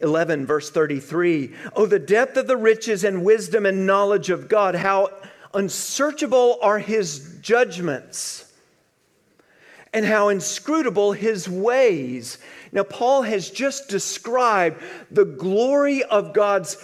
11, 0.00 0.46
verse 0.46 0.70
33 0.70 1.52
Oh, 1.76 1.84
the 1.84 1.98
depth 1.98 2.38
of 2.38 2.46
the 2.46 2.56
riches 2.56 3.04
and 3.04 3.22
wisdom 3.22 3.66
and 3.66 3.86
knowledge 3.86 4.30
of 4.30 4.48
God, 4.48 4.76
how 4.76 5.10
unsearchable 5.54 6.58
are 6.62 6.78
his 6.78 7.38
judgments 7.40 8.52
and 9.92 10.04
how 10.04 10.28
inscrutable 10.28 11.12
his 11.12 11.48
ways. 11.48 12.38
Now, 12.72 12.84
Paul 12.84 13.22
has 13.22 13.50
just 13.50 13.88
described 13.88 14.82
the 15.10 15.24
glory 15.24 16.02
of 16.04 16.32
God's 16.32 16.76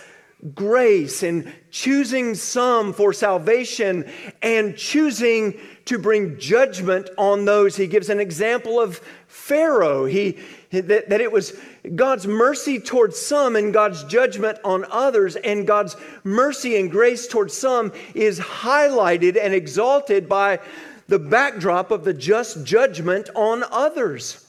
grace 0.54 1.22
in 1.22 1.52
choosing 1.70 2.34
some 2.34 2.92
for 2.92 3.12
salvation 3.12 4.10
and 4.42 4.76
choosing 4.76 5.58
to 5.86 5.98
bring 5.98 6.38
judgment 6.38 7.08
on 7.18 7.44
those. 7.44 7.76
He 7.76 7.86
gives 7.86 8.08
an 8.08 8.20
example 8.20 8.78
of 8.78 9.00
Pharaoh. 9.26 10.04
He, 10.04 10.38
that, 10.70 11.08
that 11.08 11.20
it 11.20 11.32
was 11.32 11.58
God's 11.94 12.26
mercy 12.26 12.78
towards 12.78 13.18
some 13.18 13.56
and 13.56 13.72
God's 13.72 14.04
judgment 14.04 14.58
on 14.64 14.84
others, 14.90 15.36
and 15.36 15.66
God's 15.66 15.96
mercy 16.24 16.76
and 16.76 16.90
grace 16.90 17.26
towards 17.26 17.54
some 17.54 17.92
is 18.14 18.38
highlighted 18.38 19.38
and 19.40 19.54
exalted 19.54 20.28
by 20.28 20.60
the 21.06 21.18
backdrop 21.18 21.90
of 21.90 22.04
the 22.04 22.12
just 22.12 22.64
judgment 22.64 23.30
on 23.34 23.64
others. 23.70 24.44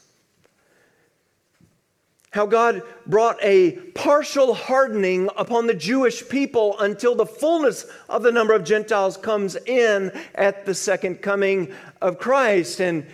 How 2.32 2.46
God 2.46 2.84
brought 3.08 3.38
a 3.42 3.72
partial 3.96 4.54
hardening 4.54 5.30
upon 5.36 5.66
the 5.66 5.74
Jewish 5.74 6.28
people 6.30 6.78
until 6.80 7.16
the 7.16 7.26
fullness 7.26 7.88
of 8.08 8.22
the 8.22 8.32
number 8.32 8.54
of 8.54 8.64
Gentiles 8.64 9.18
comes 9.18 9.56
in 9.56 10.12
at 10.36 10.66
the 10.66 10.76
second 10.76 11.24
coming 11.24 11.74
of 12.02 12.20
Christ. 12.20 12.82
And 12.82 13.08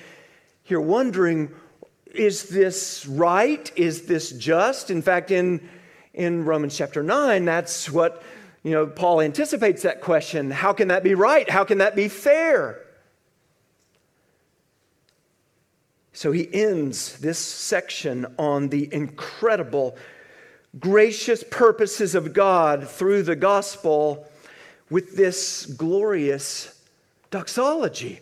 you're 0.66 0.82
wondering, 0.82 1.50
is 2.16 2.50
this 2.50 3.06
right? 3.06 3.72
Is 3.76 4.04
this 4.04 4.32
just? 4.32 4.90
In 4.90 5.02
fact, 5.02 5.32
in, 5.32 5.68
in 6.14 6.46
Romans 6.46 6.78
chapter 6.78 7.04
9, 7.04 7.46
that's 7.46 7.90
what, 7.90 8.24
you 8.64 8.72
know, 8.72 8.88
Paul 8.88 9.22
anticipates 9.22 9.84
that 9.84 10.02
question. 10.02 10.52
How 10.52 10.74
can 10.74 10.88
that 10.90 11.04
be 11.04 11.16
right? 11.16 11.50
How 11.50 11.64
can 11.64 11.80
that 11.80 11.96
be 11.96 12.08
fair? 12.08 12.82
So 16.14 16.32
he 16.32 16.48
ends 16.54 17.20
this 17.20 17.38
section 17.38 18.26
on 18.40 18.70
the 18.70 18.92
incredible, 18.94 19.98
gracious 20.80 21.44
purposes 21.44 22.16
of 22.16 22.32
God 22.32 22.88
through 22.88 23.24
the 23.24 23.36
gospel 23.36 24.26
with 24.90 25.18
this 25.18 25.66
glorious 25.66 26.82
doxology. 27.32 28.22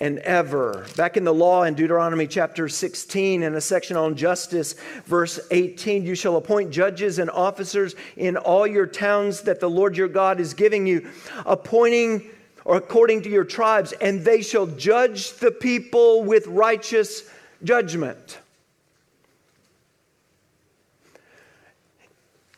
and 0.00 0.18
ever. 0.20 0.86
Back 0.96 1.16
in 1.16 1.24
the 1.24 1.34
law 1.34 1.62
in 1.62 1.74
Deuteronomy 1.74 2.26
chapter 2.26 2.68
16, 2.68 3.42
in 3.42 3.54
a 3.54 3.60
section 3.60 3.96
on 3.96 4.16
justice, 4.16 4.74
verse 5.06 5.38
18, 5.50 6.04
you 6.04 6.14
shall 6.14 6.36
appoint 6.36 6.70
judges 6.70 7.18
and 7.18 7.30
officers 7.30 7.94
in 8.16 8.36
all 8.36 8.66
your 8.66 8.86
towns 8.86 9.42
that 9.42 9.60
the 9.60 9.70
Lord 9.70 9.96
your 9.96 10.08
God 10.08 10.40
is 10.40 10.52
giving 10.52 10.86
you, 10.86 11.08
appointing 11.46 12.28
or 12.64 12.76
according 12.76 13.22
to 13.22 13.28
your 13.28 13.44
tribes, 13.44 13.92
and 13.92 14.24
they 14.24 14.42
shall 14.42 14.66
judge 14.66 15.34
the 15.34 15.50
people 15.50 16.24
with 16.24 16.46
righteous 16.46 17.30
judgment. 17.62 18.38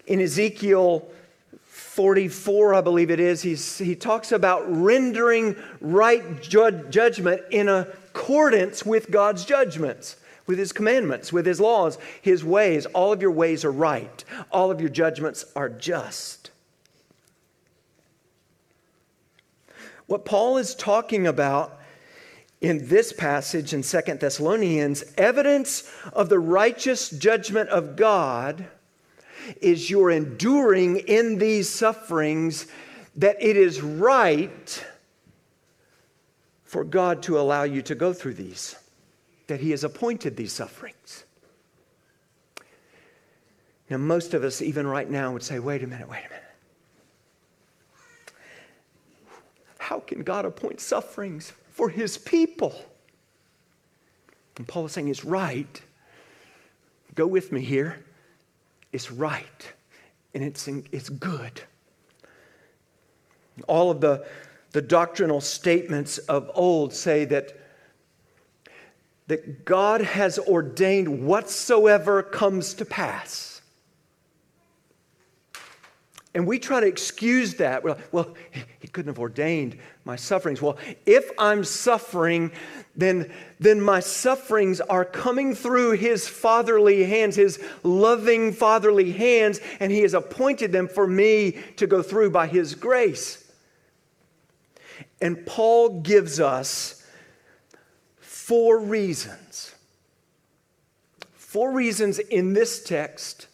In 0.06 0.20
Ezekiel 0.20 1.08
44, 1.96 2.74
I 2.74 2.82
believe 2.82 3.10
it 3.10 3.18
is, 3.18 3.40
he's, 3.40 3.78
he 3.78 3.96
talks 3.96 4.30
about 4.30 4.70
rendering 4.70 5.56
right 5.80 6.42
ju- 6.42 6.84
judgment 6.90 7.40
in 7.50 7.70
accordance 7.70 8.84
with 8.84 9.10
God's 9.10 9.46
judgments, 9.46 10.16
with 10.46 10.58
his 10.58 10.74
commandments, 10.74 11.32
with 11.32 11.46
his 11.46 11.58
laws, 11.58 11.96
his 12.20 12.44
ways. 12.44 12.84
All 12.84 13.14
of 13.14 13.22
your 13.22 13.30
ways 13.30 13.64
are 13.64 13.72
right, 13.72 14.22
all 14.52 14.70
of 14.70 14.78
your 14.78 14.90
judgments 14.90 15.46
are 15.56 15.70
just. 15.70 16.50
What 20.04 20.26
Paul 20.26 20.58
is 20.58 20.74
talking 20.74 21.26
about 21.26 21.80
in 22.60 22.88
this 22.88 23.14
passage 23.14 23.72
in 23.72 23.82
Second 23.82 24.20
Thessalonians, 24.20 25.02
evidence 25.16 25.90
of 26.12 26.28
the 26.28 26.38
righteous 26.38 27.08
judgment 27.08 27.70
of 27.70 27.96
God 27.96 28.66
is 29.60 29.90
your 29.90 30.10
enduring 30.10 30.98
in 30.98 31.38
these 31.38 31.68
sufferings 31.68 32.66
that 33.16 33.36
it 33.40 33.56
is 33.56 33.80
right 33.80 34.84
for 36.64 36.84
God 36.84 37.22
to 37.24 37.38
allow 37.38 37.62
you 37.62 37.80
to 37.82 37.94
go 37.94 38.12
through 38.12 38.34
these, 38.34 38.76
that 39.46 39.60
He 39.60 39.70
has 39.70 39.84
appointed 39.84 40.36
these 40.36 40.52
sufferings. 40.52 41.24
Now, 43.88 43.98
most 43.98 44.34
of 44.34 44.42
us, 44.42 44.60
even 44.60 44.86
right 44.86 45.08
now, 45.08 45.32
would 45.32 45.44
say, 45.44 45.58
wait 45.58 45.82
a 45.82 45.86
minute, 45.86 46.08
wait 46.08 46.24
a 46.26 46.28
minute. 46.28 46.42
How 49.78 50.00
can 50.00 50.24
God 50.24 50.44
appoint 50.44 50.80
sufferings 50.80 51.52
for 51.70 51.88
his 51.88 52.18
people? 52.18 52.74
And 54.56 54.66
Paul 54.66 54.86
is 54.86 54.92
saying 54.92 55.06
it's 55.06 55.24
right. 55.24 55.80
Go 57.14 57.28
with 57.28 57.52
me 57.52 57.60
here. 57.60 58.04
It's 58.92 59.10
right 59.10 59.72
and 60.34 60.44
it's, 60.44 60.68
it's 60.68 61.08
good. 61.08 61.62
All 63.66 63.90
of 63.90 64.00
the, 64.00 64.26
the 64.72 64.82
doctrinal 64.82 65.40
statements 65.40 66.18
of 66.18 66.50
old 66.54 66.92
say 66.92 67.24
that, 67.24 67.58
that 69.28 69.64
God 69.64 70.02
has 70.02 70.38
ordained 70.38 71.24
whatsoever 71.24 72.22
comes 72.22 72.74
to 72.74 72.84
pass. 72.84 73.55
And 76.36 76.46
we 76.46 76.58
try 76.58 76.80
to 76.80 76.86
excuse 76.86 77.54
that. 77.54 77.82
Well, 77.82 77.96
well, 78.12 78.34
he 78.78 78.88
couldn't 78.88 79.08
have 79.08 79.18
ordained 79.18 79.78
my 80.04 80.16
sufferings. 80.16 80.60
Well, 80.60 80.76
if 81.06 81.30
I'm 81.38 81.64
suffering, 81.64 82.52
then, 82.94 83.32
then 83.58 83.80
my 83.80 84.00
sufferings 84.00 84.82
are 84.82 85.06
coming 85.06 85.54
through 85.54 85.92
his 85.92 86.28
fatherly 86.28 87.04
hands, 87.04 87.36
his 87.36 87.58
loving 87.82 88.52
fatherly 88.52 89.12
hands, 89.12 89.60
and 89.80 89.90
he 89.90 90.02
has 90.02 90.12
appointed 90.12 90.72
them 90.72 90.88
for 90.88 91.06
me 91.06 91.52
to 91.76 91.86
go 91.86 92.02
through 92.02 92.28
by 92.32 92.48
his 92.48 92.74
grace. 92.74 93.50
And 95.22 95.46
Paul 95.46 96.02
gives 96.02 96.38
us 96.38 97.02
four 98.18 98.78
reasons. 98.78 99.74
Four 101.32 101.72
reasons 101.72 102.18
in 102.18 102.52
this 102.52 102.84
text 102.84 103.46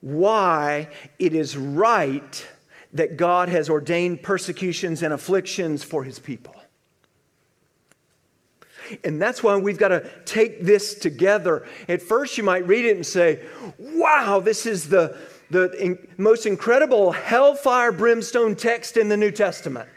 why 0.00 0.88
it 1.18 1.34
is 1.34 1.56
right 1.56 2.46
that 2.92 3.16
God 3.16 3.48
has 3.48 3.70
ordained 3.70 4.22
persecutions 4.22 5.02
and 5.02 5.12
afflictions 5.12 5.84
for 5.84 6.02
his 6.04 6.18
people. 6.18 6.54
And 9.04 9.22
that's 9.22 9.42
why 9.42 9.56
we've 9.56 9.78
got 9.78 9.88
to 9.88 10.10
take 10.24 10.64
this 10.64 10.96
together. 10.96 11.66
At 11.88 12.02
first, 12.02 12.36
you 12.36 12.42
might 12.42 12.66
read 12.66 12.84
it 12.84 12.96
and 12.96 13.06
say, 13.06 13.44
wow, 13.78 14.40
this 14.40 14.66
is 14.66 14.88
the, 14.88 15.16
the 15.50 15.70
in, 15.80 16.08
most 16.16 16.44
incredible 16.46 17.12
hellfire 17.12 17.92
brimstone 17.92 18.56
text 18.56 18.96
in 18.96 19.08
the 19.08 19.16
New 19.16 19.30
Testament. 19.30 19.88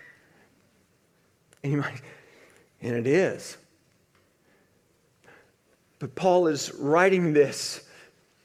And 1.63 1.71
you 1.71 1.77
might, 1.79 2.01
and 2.81 2.95
it 2.95 3.07
is. 3.07 3.57
But 5.97 6.13
Paul 6.13 6.47
is 6.47 6.71
writing 6.75 7.33
this 7.33 7.87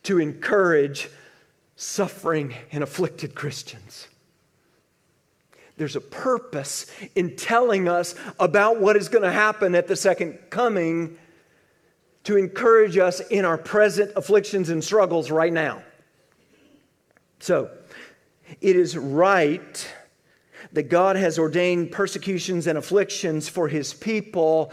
to 0.05 0.19
encourage 0.19 1.11
suffering 1.81 2.53
and 2.73 2.83
afflicted 2.83 3.37
Christians. 3.37 4.09
There's 5.77 5.95
a 5.95 6.01
purpose 6.01 6.87
in 7.15 7.37
telling 7.37 7.87
us 7.87 8.17
about 8.41 8.81
what 8.81 8.97
is 8.97 9.09
going 9.09 9.23
to 9.23 9.31
happen 9.31 9.77
at 9.77 9.87
the 9.87 9.95
second 9.95 10.37
coming 10.51 11.17
to 12.25 12.37
encourage 12.37 12.99
us 12.99 13.21
in 13.21 13.45
our 13.45 13.57
present 13.57 14.11
afflictions 14.17 14.71
and 14.71 14.83
struggles 14.83 15.31
right 15.31 15.53
now. 15.53 15.81
So, 17.39 17.71
it 18.61 18.75
is 18.75 18.97
right 18.97 19.95
that 20.73 20.89
God 20.89 21.15
has 21.15 21.39
ordained 21.39 21.93
persecutions 21.93 22.67
and 22.67 22.77
afflictions 22.77 23.49
for 23.49 23.69
his 23.69 23.95
people. 23.95 24.73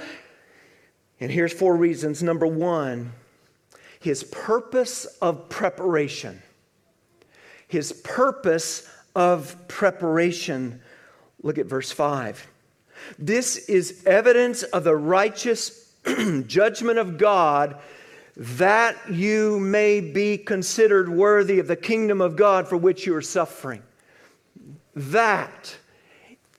And 1.20 1.32
here's 1.32 1.54
four 1.54 1.76
reasons. 1.76 2.24
Number 2.24 2.48
one, 2.48 3.12
his 4.00 4.24
purpose 4.24 5.06
of 5.22 5.50
preparation 5.50 6.42
his 7.68 7.92
purpose 7.92 8.90
of 9.16 9.56
preparation. 9.68 10.82
Look 11.42 11.58
at 11.58 11.66
verse 11.66 11.92
5. 11.92 12.48
This 13.20 13.58
is 13.58 14.04
evidence 14.06 14.64
of 14.64 14.84
the 14.84 14.96
righteous 14.96 15.94
judgment 16.48 17.00
of 17.00 17.18
God 17.18 17.78
that 18.38 18.98
you 19.10 19.60
may 19.60 20.02
be 20.02 20.38
considered 20.38 21.08
worthy 21.08 21.60
of 21.60 21.68
the 21.68 21.76
kingdom 21.76 22.20
of 22.20 22.36
God 22.36 22.68
for 22.68 22.76
which 22.76 23.06
you 23.06 23.16
are 23.16 23.22
suffering. 23.22 23.82
That, 24.96 25.76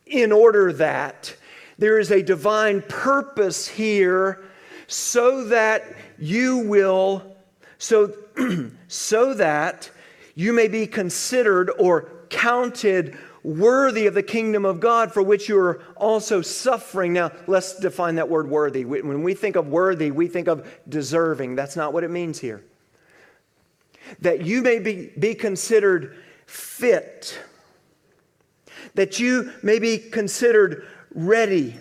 in 0.06 0.32
order 0.32 0.72
that, 0.74 1.34
there 1.78 1.98
is 1.98 2.10
a 2.10 2.22
divine 2.22 2.82
purpose 2.82 3.68
here 3.68 4.42
so 4.86 5.44
that 5.44 5.84
you 6.18 6.58
will, 6.58 7.36
so, 7.78 8.14
so 8.88 9.34
that 9.34 9.90
you 10.36 10.52
may 10.52 10.68
be 10.68 10.86
considered 10.86 11.72
or 11.78 12.10
counted 12.28 13.16
worthy 13.42 14.06
of 14.06 14.14
the 14.14 14.22
kingdom 14.22 14.64
of 14.64 14.80
God 14.80 15.12
for 15.12 15.22
which 15.22 15.48
you 15.48 15.58
are 15.58 15.82
also 15.96 16.42
suffering. 16.42 17.12
Now, 17.12 17.32
let's 17.46 17.78
define 17.78 18.16
that 18.16 18.28
word 18.28 18.48
worthy. 18.48 18.84
When 18.84 19.22
we 19.22 19.34
think 19.34 19.56
of 19.56 19.68
worthy, 19.68 20.10
we 20.10 20.28
think 20.28 20.46
of 20.46 20.68
deserving. 20.88 21.54
That's 21.54 21.74
not 21.74 21.92
what 21.92 22.04
it 22.04 22.10
means 22.10 22.38
here. 22.38 22.62
That 24.20 24.44
you 24.44 24.62
may 24.62 24.78
be, 24.78 25.10
be 25.18 25.34
considered 25.34 26.16
fit, 26.44 27.40
that 28.94 29.18
you 29.18 29.52
may 29.62 29.78
be 29.78 29.98
considered 29.98 30.86
ready, 31.14 31.76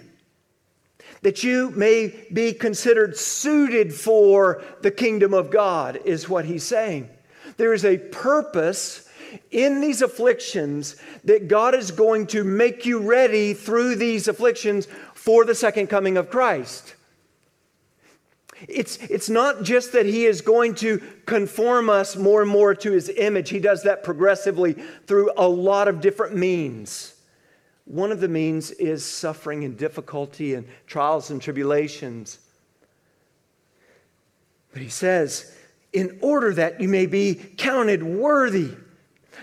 that 1.24 1.44
you 1.44 1.72
may 1.72 2.28
be 2.32 2.54
considered 2.54 3.18
suited 3.18 3.94
for 3.94 4.64
the 4.82 4.92
kingdom 4.92 5.34
of 5.34 5.52
God, 5.52 6.00
is 6.06 6.30
what 6.30 6.46
he's 6.46 6.64
saying. 6.64 7.10
There 7.58 7.74
is 7.74 7.86
a 7.86 7.98
purpose 7.98 9.08
in 9.52 9.82
these 9.82 10.02
afflictions 10.02 10.96
that 11.24 11.48
God 11.48 11.76
is 11.76 11.92
going 11.92 12.28
to 12.28 12.44
make 12.44 12.86
you 12.86 13.00
ready 13.00 13.54
through 13.54 13.96
these 13.96 14.28
afflictions 14.28 14.88
for 15.14 15.46
the 15.46 15.56
second 15.56 15.88
coming 15.88 16.18
of 16.18 16.30
Christ. 16.30 16.96
It's, 18.68 18.98
it's 18.98 19.30
not 19.30 19.64
just 19.64 19.92
that 19.94 20.06
He 20.06 20.26
is 20.26 20.42
going 20.42 20.76
to 20.76 21.02
conform 21.26 21.90
us 21.90 22.16
more 22.16 22.42
and 22.42 22.50
more 22.50 22.74
to 22.76 22.92
His 22.92 23.10
image. 23.10 23.50
He 23.50 23.60
does 23.60 23.84
that 23.84 24.04
progressively 24.04 24.74
through 25.08 25.32
a 25.38 25.48
lot 25.48 25.88
of 25.88 26.02
different 26.02 26.36
means. 26.36 27.16
One 27.86 28.12
of 28.12 28.22
the 28.22 28.28
means 28.28 28.72
is 28.72 29.06
suffering 29.06 29.64
and 29.64 29.78
difficulty 29.78 30.56
and 30.56 30.68
trials 30.88 31.32
and 31.32 31.42
tribulations. 31.42 32.40
But 34.72 34.82
He 34.82 34.90
says, 34.90 35.55
in 35.96 36.20
order 36.22 36.54
that 36.54 36.82
you 36.82 36.90
may 36.90 37.06
be 37.06 37.36
counted 37.58 38.04
worthy, 38.04 38.72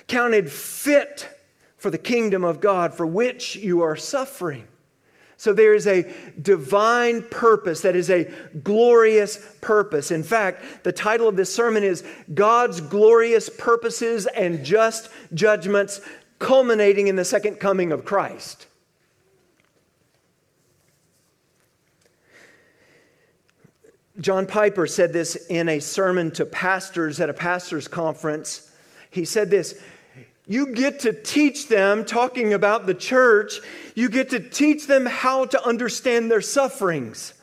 counted 0.06 0.52
fit 0.52 1.28
for 1.78 1.90
the 1.90 1.98
kingdom 1.98 2.44
of 2.44 2.60
God 2.60 2.94
for 2.94 3.06
which 3.06 3.56
you 3.56 3.80
are 3.80 3.96
suffering. 3.96 4.68
So 5.38 5.52
there 5.52 5.74
is 5.74 5.88
a 5.88 6.12
divine 6.40 7.22
purpose 7.22 7.80
that 7.80 7.96
is 7.96 8.10
a 8.10 8.30
glorious 8.62 9.44
purpose. 9.60 10.12
In 10.12 10.22
fact, 10.22 10.84
the 10.84 10.92
title 10.92 11.26
of 11.26 11.36
this 11.36 11.52
sermon 11.52 11.82
is 11.82 12.04
God's 12.32 12.80
Glorious 12.80 13.48
Purposes 13.48 14.26
and 14.26 14.64
Just 14.64 15.08
Judgments 15.34 16.00
Culminating 16.38 17.08
in 17.08 17.16
the 17.16 17.24
Second 17.24 17.56
Coming 17.56 17.90
of 17.90 18.04
Christ. 18.04 18.66
John 24.20 24.46
Piper 24.46 24.87
said 24.87 25.12
this 25.12 25.37
in 25.46 25.68
a 25.68 25.81
sermon 25.81 26.31
to 26.33 26.44
pastors 26.44 27.20
at 27.20 27.31
a 27.31 27.35
pastor's 27.35 27.88
conference. 27.88 28.70
He 29.11 29.25
said 29.25 29.51
this 29.51 29.81
You 30.46 30.75
get 30.75 31.01
to 31.01 31.12
teach 31.12 31.68
them, 31.68 32.05
talking 32.05 32.53
about 32.53 32.87
the 32.87 32.94
church, 32.94 33.61
you 33.94 34.09
get 34.09 34.31
to 34.31 34.40
teach 34.40 34.87
them 34.87 35.07
how 35.07 35.46
to 35.46 35.66
understand 35.66 36.31
their 36.31 36.42
sufferings. 36.42 37.35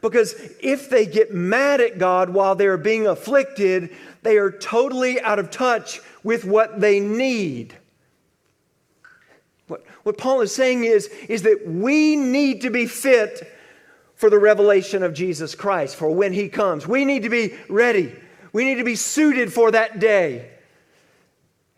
Because 0.00 0.34
if 0.60 0.90
they 0.90 1.06
get 1.06 1.34
mad 1.34 1.80
at 1.80 1.98
God 1.98 2.30
while 2.30 2.54
they're 2.54 2.76
being 2.76 3.06
afflicted, 3.06 3.90
they 4.22 4.36
are 4.36 4.50
totally 4.50 5.20
out 5.20 5.38
of 5.38 5.50
touch 5.50 6.00
with 6.22 6.44
what 6.44 6.80
they 6.80 7.00
need. 7.00 7.74
What, 9.66 9.84
what 10.02 10.18
Paul 10.18 10.40
is 10.40 10.54
saying 10.54 10.84
is, 10.84 11.08
is 11.28 11.42
that 11.42 11.66
we 11.66 12.16
need 12.16 12.62
to 12.62 12.70
be 12.70 12.86
fit 12.86 13.57
for 14.18 14.28
the 14.28 14.38
revelation 14.38 15.02
of 15.04 15.14
Jesus 15.14 15.54
Christ, 15.54 15.96
for 15.96 16.10
when 16.10 16.32
He 16.32 16.48
comes. 16.48 16.86
We 16.86 17.04
need 17.04 17.22
to 17.22 17.28
be 17.30 17.56
ready. 17.68 18.14
We 18.52 18.64
need 18.64 18.74
to 18.74 18.84
be 18.84 18.96
suited 18.96 19.52
for 19.52 19.70
that 19.70 20.00
day. 20.00 20.50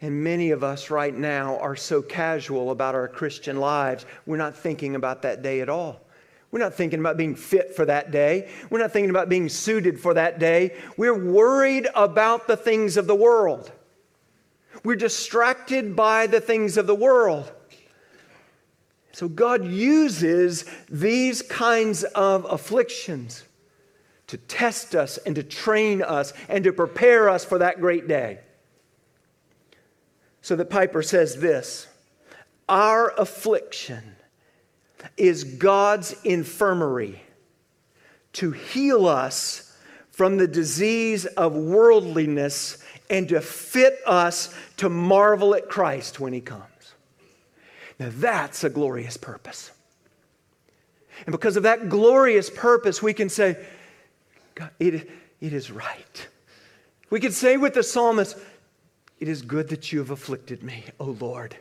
And 0.00 0.24
many 0.24 0.50
of 0.50 0.64
us 0.64 0.88
right 0.88 1.14
now 1.14 1.59
are 1.59 1.76
so 1.76 2.00
casual 2.00 2.70
about 2.70 2.94
our 2.94 3.09
Christian 3.09 3.59
lives, 3.59 4.07
we're 4.24 4.38
not 4.38 4.57
thinking 4.57 4.96
about 4.96 5.22
that 5.22 5.42
day 5.42 5.61
at 5.61 5.68
all. 5.68 6.00
We're 6.50 6.61
not 6.61 6.74
thinking 6.74 6.98
about 6.98 7.18
being 7.18 7.37
fit 7.37 7.76
for 7.76 7.85
that 7.85 8.11
day. 8.11 8.50
We're 8.70 8.81
not 8.81 8.90
thinking 8.90 9.11
about 9.11 9.29
being 9.29 9.50
suited 9.50 10.00
for 10.00 10.14
that 10.14 10.38
day. 10.38 10.74
We're 10.96 11.14
worried 11.14 11.88
about 11.94 12.48
the 12.48 12.57
things 12.57 12.96
of 12.96 13.07
the 13.07 13.14
world. 13.14 13.70
We're 14.83 14.96
distracted 14.96 15.94
by 15.94 16.26
the 16.26 16.40
things 16.40 16.79
of 16.79 16.87
the 16.87 16.94
world. 16.94 17.53
So 19.12 19.29
God 19.29 19.64
uses 19.64 20.64
these 20.88 21.42
kinds 21.42 22.05
of 22.05 22.46
afflictions 22.49 23.44
to 24.29 24.37
test 24.37 24.94
us 24.94 25.18
and 25.18 25.35
to 25.35 25.42
train 25.42 26.03
us 26.03 26.33
and 26.49 26.62
to 26.64 26.73
prepare 26.73 27.29
us 27.29 27.44
for 27.44 27.59
that 27.59 27.81
great 27.81 28.07
day. 28.07 28.38
So 30.42 30.57
that 30.57 30.70
Piper 30.70 31.03
says 31.03 31.37
this 31.40 31.88
Our 32.68 33.11
affliction 33.18 34.16
is 35.16 35.44
God's 35.44 36.14
infirmary 36.25 37.23
to 38.35 38.53
heal 38.53 39.07
us 39.07 39.77
from 40.11 40.37
the 40.37 40.46
disease 40.46 41.27
of 41.27 41.55
worldliness 41.55 42.79
and 43.09 43.29
to 43.29 43.40
fit 43.40 43.99
us 44.07 44.55
to 44.77 44.88
marvel 44.88 45.55
at 45.55 45.68
Christ 45.68 46.20
when 46.20 46.33
he 46.33 46.40
comes. 46.40 46.69
Now 48.00 48.08
that's 48.10 48.64
a 48.64 48.70
glorious 48.70 49.18
purpose. 49.18 49.70
And 51.26 51.32
because 51.32 51.58
of 51.58 51.64
that 51.64 51.90
glorious 51.90 52.48
purpose, 52.48 53.02
we 53.02 53.12
can 53.12 53.28
say, 53.28 53.58
God, 54.54 54.70
it, 54.80 55.08
it 55.40 55.52
is 55.52 55.70
right. 55.70 56.28
We 57.10 57.20
can 57.20 57.30
say 57.30 57.58
with 57.58 57.74
the 57.74 57.82
psalmist, 57.82 58.38
It 59.20 59.28
is 59.28 59.42
good 59.42 59.68
that 59.68 59.92
you 59.92 59.98
have 59.98 60.10
afflicted 60.10 60.62
me, 60.62 60.84
O 60.98 61.16
Lord. 61.20 61.54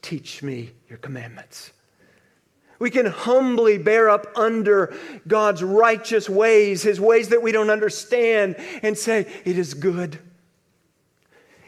Teach 0.00 0.42
me 0.42 0.70
your 0.88 0.98
commandments. 0.98 1.70
We 2.78 2.90
can 2.90 3.06
humbly 3.06 3.76
bear 3.76 4.08
up 4.08 4.26
under 4.36 4.94
God's 5.28 5.62
righteous 5.62 6.30
ways, 6.30 6.82
his 6.82 7.00
ways 7.00 7.28
that 7.28 7.42
we 7.42 7.52
don't 7.52 7.70
understand, 7.70 8.56
and 8.82 8.96
say, 8.96 9.26
It 9.44 9.58
is 9.58 9.74
good. 9.74 10.18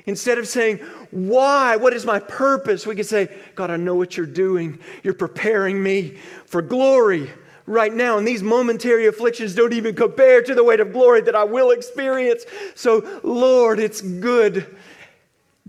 Instead 0.09 0.38
of 0.38 0.49
saying, 0.49 0.79
Why? 1.11 1.77
What 1.77 1.92
is 1.92 2.07
my 2.07 2.18
purpose? 2.18 2.87
We 2.87 2.94
can 2.94 3.05
say, 3.05 3.29
God, 3.55 3.71
I 3.71 3.77
know 3.77 3.94
what 3.94 4.16
you're 4.16 4.25
doing. 4.25 4.79
You're 5.03 5.12
preparing 5.12 5.83
me 5.83 6.16
for 6.47 6.62
glory 6.62 7.31
right 7.66 7.92
now. 7.92 8.16
And 8.16 8.27
these 8.27 8.42
momentary 8.42 9.07
afflictions 9.07 9.55
don't 9.55 9.75
even 9.75 9.94
compare 9.94 10.42
to 10.42 10.55
the 10.55 10.64
weight 10.64 10.81
of 10.81 10.94
glory 10.94 11.21
that 11.21 11.35
I 11.35 11.44
will 11.44 11.73
experience. 11.73 12.47
So, 12.75 13.21
Lord, 13.23 13.79
it's 13.79 14.01
good. 14.01 14.75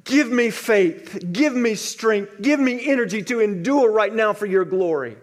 Give 0.06 0.32
me 0.32 0.52
faith. 0.52 1.22
Give 1.34 1.54
me 1.54 1.76
strength. 1.76 2.42
Give 2.42 2.62
me 2.62 2.88
energy 2.88 3.22
to 3.24 3.42
endure 3.42 3.92
right 3.92 4.16
now 4.16 4.32
for 4.32 4.46
your 4.46 4.64
glory. 4.64 5.18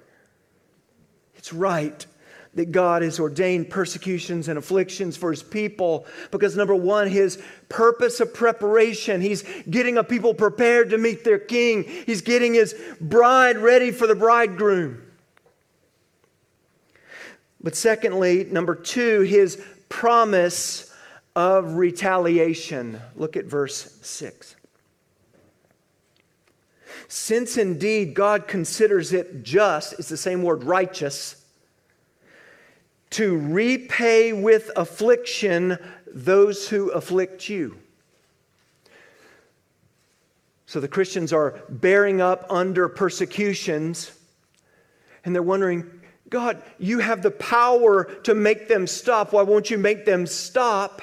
It's 1.36 1.54
right 1.54 2.04
that 2.56 2.72
God 2.72 3.02
has 3.02 3.20
ordained 3.20 3.70
persecutions 3.70 4.48
and 4.48 4.58
afflictions 4.58 5.16
for 5.16 5.30
his 5.30 5.42
people 5.42 6.06
because, 6.30 6.56
number 6.56 6.74
one, 6.74 7.06
his 7.06 7.40
purpose 7.68 8.18
of 8.18 8.34
preparation, 8.34 9.20
he's 9.20 9.44
getting 9.70 9.98
a 9.98 10.04
people 10.04 10.34
prepared 10.34 10.90
to 10.90 10.98
meet 10.98 11.22
their 11.22 11.38
king, 11.38 11.84
he's 11.84 12.22
getting 12.22 12.54
his 12.54 12.74
bride 13.00 13.58
ready 13.58 13.90
for 13.90 14.06
the 14.06 14.14
bridegroom. 14.14 15.02
But 17.62 17.76
secondly, 17.76 18.44
number 18.44 18.74
two, 18.74 19.20
his 19.20 19.62
promise 19.88 20.92
of 21.34 21.74
retaliation. 21.74 23.00
Look 23.16 23.36
at 23.36 23.44
verse 23.44 23.98
6. 24.02 24.56
Since 27.08 27.58
indeed 27.58 28.14
God 28.14 28.48
considers 28.48 29.12
it 29.12 29.42
just, 29.42 29.92
it's 29.98 30.08
the 30.08 30.16
same 30.16 30.42
word 30.42 30.64
righteous 30.64 31.45
to 33.16 33.38
repay 33.38 34.34
with 34.34 34.70
affliction 34.76 35.78
those 36.06 36.68
who 36.68 36.90
afflict 36.90 37.48
you. 37.48 37.78
So 40.66 40.80
the 40.80 40.88
Christians 40.88 41.32
are 41.32 41.58
bearing 41.70 42.20
up 42.20 42.44
under 42.50 42.90
persecutions, 42.90 44.12
and 45.24 45.34
they're 45.34 45.42
wondering, 45.42 45.90
God, 46.28 46.62
you 46.78 46.98
have 46.98 47.22
the 47.22 47.30
power 47.30 48.04
to 48.24 48.34
make 48.34 48.68
them 48.68 48.86
stop. 48.86 49.32
Why 49.32 49.40
won't 49.40 49.70
you 49.70 49.78
make 49.78 50.04
them 50.04 50.26
stop? 50.26 51.00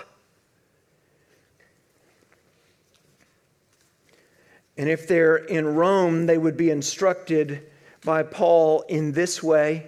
And 4.77 4.87
if 4.87 5.07
they're 5.07 5.37
in 5.37 5.65
Rome, 5.65 6.27
they 6.27 6.37
would 6.37 6.57
be 6.57 6.69
instructed 6.69 7.71
by 8.05 8.21
Paul 8.21 8.81
in 8.87 9.13
this 9.13 9.41
way 9.41 9.87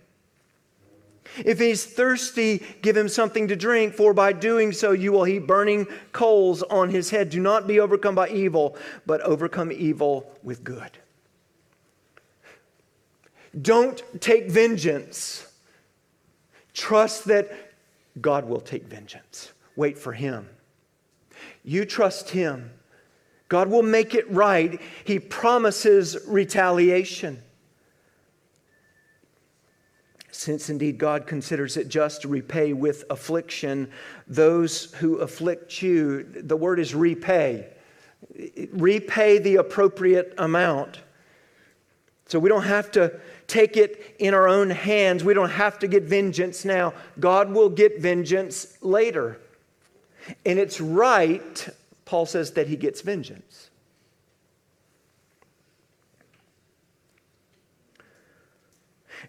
If 1.37 1.59
he's 1.59 1.85
thirsty, 1.85 2.63
give 2.81 2.97
him 2.97 3.07
something 3.07 3.47
to 3.47 3.55
drink, 3.55 3.93
for 3.93 4.13
by 4.13 4.33
doing 4.33 4.71
so 4.71 4.91
you 4.91 5.11
will 5.11 5.23
heap 5.23 5.47
burning 5.47 5.87
coals 6.11 6.63
on 6.63 6.89
his 6.89 7.09
head. 7.09 7.29
Do 7.29 7.39
not 7.39 7.67
be 7.67 7.79
overcome 7.79 8.15
by 8.15 8.29
evil, 8.29 8.75
but 9.05 9.21
overcome 9.21 9.71
evil 9.71 10.31
with 10.43 10.63
good. 10.63 10.91
Don't 13.59 14.03
take 14.19 14.49
vengeance. 14.49 15.47
Trust 16.73 17.25
that 17.25 17.51
God 18.19 18.47
will 18.47 18.61
take 18.61 18.85
vengeance. 18.85 19.51
Wait 19.75 19.97
for 19.97 20.13
him. 20.13 20.49
You 21.63 21.85
trust 21.85 22.29
him. 22.29 22.71
God 23.47 23.69
will 23.69 23.83
make 23.83 24.15
it 24.15 24.29
right. 24.31 24.79
He 25.03 25.19
promises 25.19 26.17
retaliation 26.27 27.41
since 30.41 30.71
indeed 30.71 30.97
God 30.97 31.27
considers 31.27 31.77
it 31.77 31.87
just 31.87 32.23
to 32.23 32.27
repay 32.27 32.73
with 32.73 33.03
affliction 33.11 33.91
those 34.27 34.91
who 34.95 35.17
afflict 35.17 35.83
you. 35.83 36.23
The 36.23 36.57
word 36.57 36.79
is 36.79 36.95
repay. 36.95 37.67
Repay 38.71 39.37
the 39.37 39.57
appropriate 39.57 40.33
amount. 40.39 41.01
So 42.25 42.39
we 42.39 42.49
don't 42.49 42.63
have 42.63 42.89
to 42.91 43.19
take 43.45 43.77
it 43.77 44.15
in 44.17 44.33
our 44.33 44.47
own 44.47 44.71
hands. 44.71 45.23
We 45.23 45.35
don't 45.35 45.49
have 45.51 45.77
to 45.79 45.87
get 45.87 46.03
vengeance 46.03 46.65
now. 46.65 46.93
God 47.19 47.51
will 47.51 47.69
get 47.69 47.99
vengeance 47.99 48.77
later. 48.81 49.39
And 50.45 50.57
it's 50.57 50.81
right, 50.81 51.69
Paul 52.05 52.25
says, 52.25 52.51
that 52.51 52.67
he 52.67 52.77
gets 52.77 53.01
vengeance. 53.01 53.70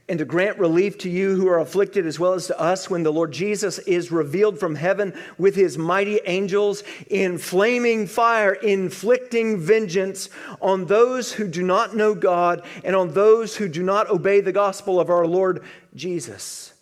And 0.08 0.18
to 0.18 0.24
grant 0.24 0.58
relief 0.58 0.98
to 0.98 1.08
you 1.08 1.36
who 1.36 1.48
are 1.48 1.60
afflicted 1.60 2.06
as 2.06 2.18
well 2.18 2.34
as 2.34 2.46
to 2.48 2.60
us 2.60 2.90
when 2.90 3.02
the 3.02 3.12
Lord 3.12 3.32
Jesus 3.32 3.78
is 3.80 4.10
revealed 4.10 4.58
from 4.58 4.74
heaven 4.74 5.14
with 5.38 5.54
his 5.54 5.78
mighty 5.78 6.20
angels 6.26 6.82
in 7.08 7.38
flaming 7.38 8.06
fire, 8.06 8.52
inflicting 8.52 9.58
vengeance 9.58 10.28
on 10.60 10.86
those 10.86 11.32
who 11.32 11.46
do 11.46 11.62
not 11.62 11.94
know 11.94 12.14
God 12.14 12.64
and 12.84 12.96
on 12.96 13.14
those 13.14 13.56
who 13.56 13.68
do 13.68 13.82
not 13.82 14.10
obey 14.10 14.40
the 14.40 14.52
gospel 14.52 14.98
of 14.98 15.08
our 15.08 15.26
Lord 15.26 15.62
Jesus. 15.94 16.74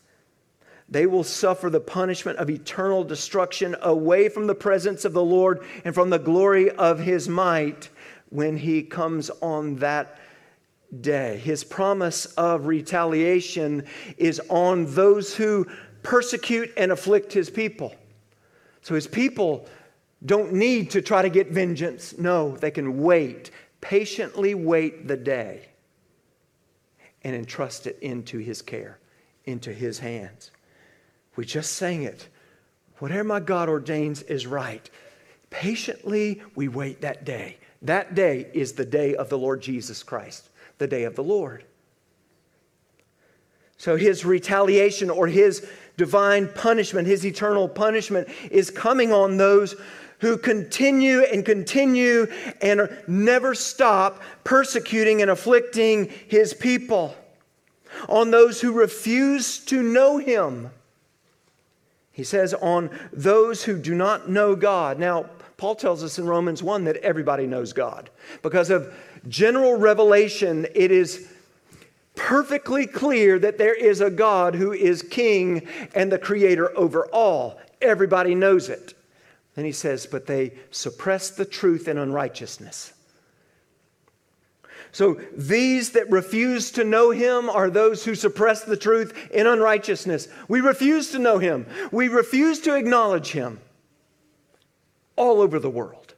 They 0.89 1.07
will 1.07 1.23
suffer 1.23 1.71
the 1.71 1.79
punishment 1.79 2.39
of 2.39 2.51
eternal 2.51 3.05
destruction 3.05 3.77
away 3.81 4.29
from 4.29 4.49
the 4.49 4.57
presence 4.57 5.05
of 5.05 5.13
the 5.13 5.23
Lord 5.23 5.63
and 5.85 5.95
from 5.95 6.11
the 6.11 6.19
glory 6.19 6.71
of 6.71 6.99
his 6.99 7.29
might 7.29 7.91
when 8.31 8.57
he 8.57 8.83
comes 8.83 9.31
on 9.41 9.77
that 9.77 10.19
day. 11.01 11.39
His 11.39 11.65
promise 11.65 12.27
of 12.27 12.67
retaliation 12.67 13.85
is 14.17 14.41
on 14.49 14.93
those 14.95 15.35
who 15.35 15.67
persecute 16.03 16.73
and 16.77 16.91
afflict 16.93 17.33
his 17.33 17.51
people. 17.51 17.95
So 18.83 18.95
his 18.95 19.07
people 19.07 19.67
don't 20.25 20.53
need 20.53 20.91
to 20.93 21.03
try 21.03 21.23
to 21.23 21.29
get 21.29 21.51
vengeance. 21.51 22.19
No, 22.19 22.57
they 22.57 22.71
can 22.71 23.03
wait, 23.03 23.51
patiently 23.81 24.55
wait 24.55 25.07
the 25.07 25.17
day 25.17 25.69
and 27.23 27.35
entrust 27.35 27.87
it 27.87 27.99
into 28.01 28.39
his 28.39 28.63
care, 28.63 28.99
into 29.45 29.73
his 29.73 29.99
hands. 29.99 30.51
We 31.37 31.45
just 31.45 31.73
sang 31.73 32.03
it. 32.03 32.29
Whatever 32.99 33.25
my 33.25 33.41
God 33.41 33.69
ordains 33.69 34.23
is 34.23 34.47
right. 34.47 34.89
Patiently, 35.49 36.43
we 36.55 36.69
wait 36.69 37.01
that 37.01 37.25
day. 37.25 37.59
That 37.83 38.15
day 38.15 38.51
is 38.53 38.73
the 38.73 38.85
day 38.85 39.15
of 39.15 39.31
the 39.31 39.39
Lord 39.39 39.63
Jesus 39.63 40.03
Christ 40.03 40.50
the 40.81 40.89
day 40.89 41.05
of 41.05 41.15
the 41.15 41.23
Lord. 41.23 41.63
So 43.77 43.97
his 43.97 44.25
retaliation 44.25 45.09
or 45.09 45.29
his 45.29 45.67
divine 45.97 46.49
punishment, 46.49 47.07
his 47.07 47.25
eternal 47.25 47.69
punishment, 47.69 48.29
is 48.51 48.71
coming 48.71 49.13
on 49.13 49.37
those 49.37 49.77
who 50.19 50.37
continue 50.37 51.23
and 51.23 51.45
continue 51.45 52.27
and 52.61 52.91
never 53.07 53.55
stop 53.55 54.21
persecuting 54.43 55.23
and 55.23 55.31
afflicting 55.31 56.11
his 56.27 56.53
people, 56.53 57.15
on 58.09 58.31
those 58.31 58.61
who 58.61 58.73
refuse 58.73 59.59
to 59.67 59.83
know 59.83 60.19
him. 60.19 60.71
He 62.13 62.25
says, 62.25 62.55
on 62.55 62.91
those 63.13 63.65
who 63.65 63.79
do 63.79 63.95
not 63.95 64.29
know 64.29 64.57
God. 64.57 64.99
Now, 64.99 65.27
Paul 65.57 65.75
tells 65.75 66.03
us 66.03 66.19
in 66.19 66.27
Romans 66.27 66.63
1 66.63 66.85
that 66.85 66.97
everybody 66.99 67.47
knows 67.47 67.73
God 67.73 68.11
because 68.43 68.71
of 68.71 68.95
general 69.29 69.77
revelation, 69.77 70.67
it 70.75 70.91
is 70.91 71.31
perfectly 72.17 72.87
clear 72.87 73.39
that 73.39 73.59
there 73.59 73.75
is 73.75 74.01
a 74.01 74.11
God 74.11 74.55
who 74.55 74.73
is 74.73 75.03
king 75.03 75.67
and 75.95 76.11
the 76.11 76.19
creator 76.19 76.77
over 76.77 77.07
all. 77.07 77.61
Everybody 77.81 78.35
knows 78.35 78.69
it. 78.69 78.95
Then 79.55 79.65
he 79.65 79.73
says, 79.73 80.07
but 80.07 80.27
they 80.27 80.55
suppress 80.71 81.31
the 81.31 81.45
truth 81.45 81.89
in 81.89 81.99
unrighteousness. 81.99 82.95
So 84.93 85.21
these 85.37 85.91
that 85.91 86.11
refuse 86.11 86.71
to 86.73 86.85
know 86.85 87.11
him 87.11 87.49
are 87.49 87.71
those 87.71 88.05
who 88.05 88.15
suppress 88.15 88.65
the 88.65 88.77
truth 88.77 89.31
in 89.33 89.47
unrighteousness. 89.47 90.29
We 90.49 90.61
refuse 90.61 91.11
to 91.13 91.19
know 91.19 91.39
him, 91.39 91.67
we 91.93 92.09
refuse 92.09 92.61
to 92.61 92.75
acknowledge 92.75 93.33
him 93.33 93.61
all 95.17 95.41
over 95.41 95.59
the 95.59 95.71
world, 95.71 96.15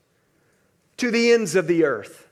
to 0.98 1.10
the 1.10 1.32
ends 1.32 1.54
of 1.54 1.66
the 1.66 1.84
earth 1.84 2.22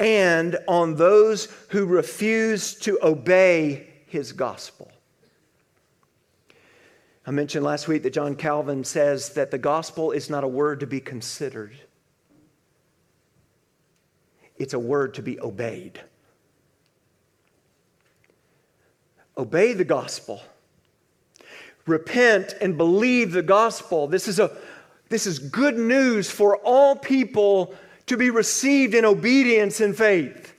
and 0.00 0.56
on 0.66 0.96
those 0.96 1.46
who 1.68 1.84
refuse 1.84 2.74
to 2.74 2.98
obey 3.02 3.86
his 4.06 4.32
gospel. 4.32 4.90
I 7.26 7.30
mentioned 7.30 7.64
last 7.64 7.86
week 7.86 8.02
that 8.04 8.14
John 8.14 8.34
Calvin 8.34 8.82
says 8.82 9.34
that 9.34 9.50
the 9.50 9.58
gospel 9.58 10.10
is 10.10 10.30
not 10.30 10.42
a 10.42 10.48
word 10.48 10.80
to 10.80 10.86
be 10.86 11.00
considered, 11.00 11.76
it's 14.60 14.74
a 14.74 14.78
word 14.78 15.14
to 15.14 15.22
be 15.22 15.40
obeyed. 15.40 15.98
Obey 19.38 19.72
the 19.72 19.86
gospel. 19.86 20.42
Repent 21.86 22.54
and 22.60 22.76
believe 22.76 23.32
the 23.32 23.42
gospel. 23.42 24.06
This 24.06 24.28
is, 24.28 24.38
a, 24.38 24.54
this 25.08 25.26
is 25.26 25.38
good 25.38 25.78
news 25.78 26.30
for 26.30 26.58
all 26.58 26.94
people 26.94 27.74
to 28.04 28.18
be 28.18 28.28
received 28.28 28.94
in 28.94 29.06
obedience 29.06 29.80
and 29.80 29.96
faith. 29.96 30.52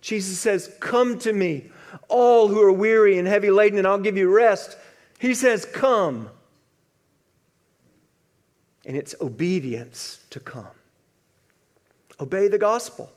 Jesus 0.00 0.38
says, 0.38 0.72
Come 0.78 1.18
to 1.18 1.32
me, 1.32 1.72
all 2.08 2.46
who 2.46 2.62
are 2.62 2.72
weary 2.72 3.18
and 3.18 3.26
heavy 3.26 3.50
laden, 3.50 3.78
and 3.78 3.88
I'll 3.88 3.98
give 3.98 4.16
you 4.16 4.32
rest. 4.32 4.76
He 5.18 5.34
says, 5.34 5.64
Come. 5.64 6.30
And 8.86 8.96
it's 8.96 9.16
obedience 9.20 10.20
to 10.30 10.38
come. 10.38 10.68
Obey 12.20 12.48
the 12.48 12.58
gospel. 12.58 13.10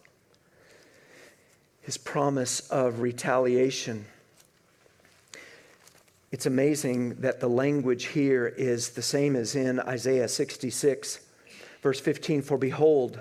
His 1.82 1.98
promise 1.98 2.62
of 2.70 3.00
retaliation. 3.00 4.06
It's 6.32 6.46
amazing 6.46 7.22
that 7.22 7.40
the 7.40 7.48
language 7.48 8.06
here 8.06 8.48
is 8.48 8.90
the 8.90 9.02
same 9.02 9.36
as 9.36 9.56
in 9.56 9.80
Isaiah 9.80 10.28
66. 10.28 11.22
Verse 11.82 12.00
15 12.00 12.42
For 12.42 12.58
behold, 12.58 13.20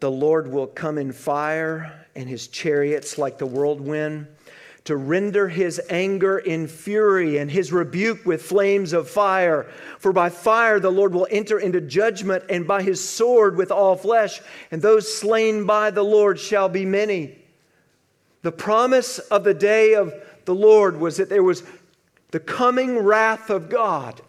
the 0.00 0.10
Lord 0.10 0.48
will 0.48 0.66
come 0.66 0.98
in 0.98 1.12
fire, 1.12 2.06
and 2.14 2.28
his 2.28 2.48
chariots 2.48 3.18
like 3.18 3.38
the 3.38 3.46
whirlwind, 3.46 4.26
to 4.88 4.96
render 4.96 5.50
his 5.50 5.78
anger 5.90 6.38
in 6.38 6.66
fury 6.66 7.36
and 7.36 7.50
his 7.50 7.74
rebuke 7.74 8.24
with 8.24 8.40
flames 8.40 8.94
of 8.94 9.06
fire. 9.06 9.64
For 9.98 10.14
by 10.14 10.30
fire 10.30 10.80
the 10.80 10.90
Lord 10.90 11.12
will 11.12 11.28
enter 11.30 11.58
into 11.58 11.82
judgment, 11.82 12.44
and 12.48 12.66
by 12.66 12.82
his 12.82 13.06
sword 13.06 13.58
with 13.58 13.70
all 13.70 13.96
flesh, 13.96 14.40
and 14.70 14.80
those 14.80 15.14
slain 15.14 15.66
by 15.66 15.90
the 15.90 16.02
Lord 16.02 16.40
shall 16.40 16.70
be 16.70 16.86
many. 16.86 17.36
The 18.40 18.50
promise 18.50 19.18
of 19.18 19.44
the 19.44 19.52
day 19.52 19.92
of 19.92 20.14
the 20.46 20.54
Lord 20.54 20.98
was 20.98 21.18
that 21.18 21.28
there 21.28 21.42
was 21.42 21.64
the 22.30 22.40
coming 22.40 22.98
wrath 22.98 23.50
of 23.50 23.68
God 23.68 24.22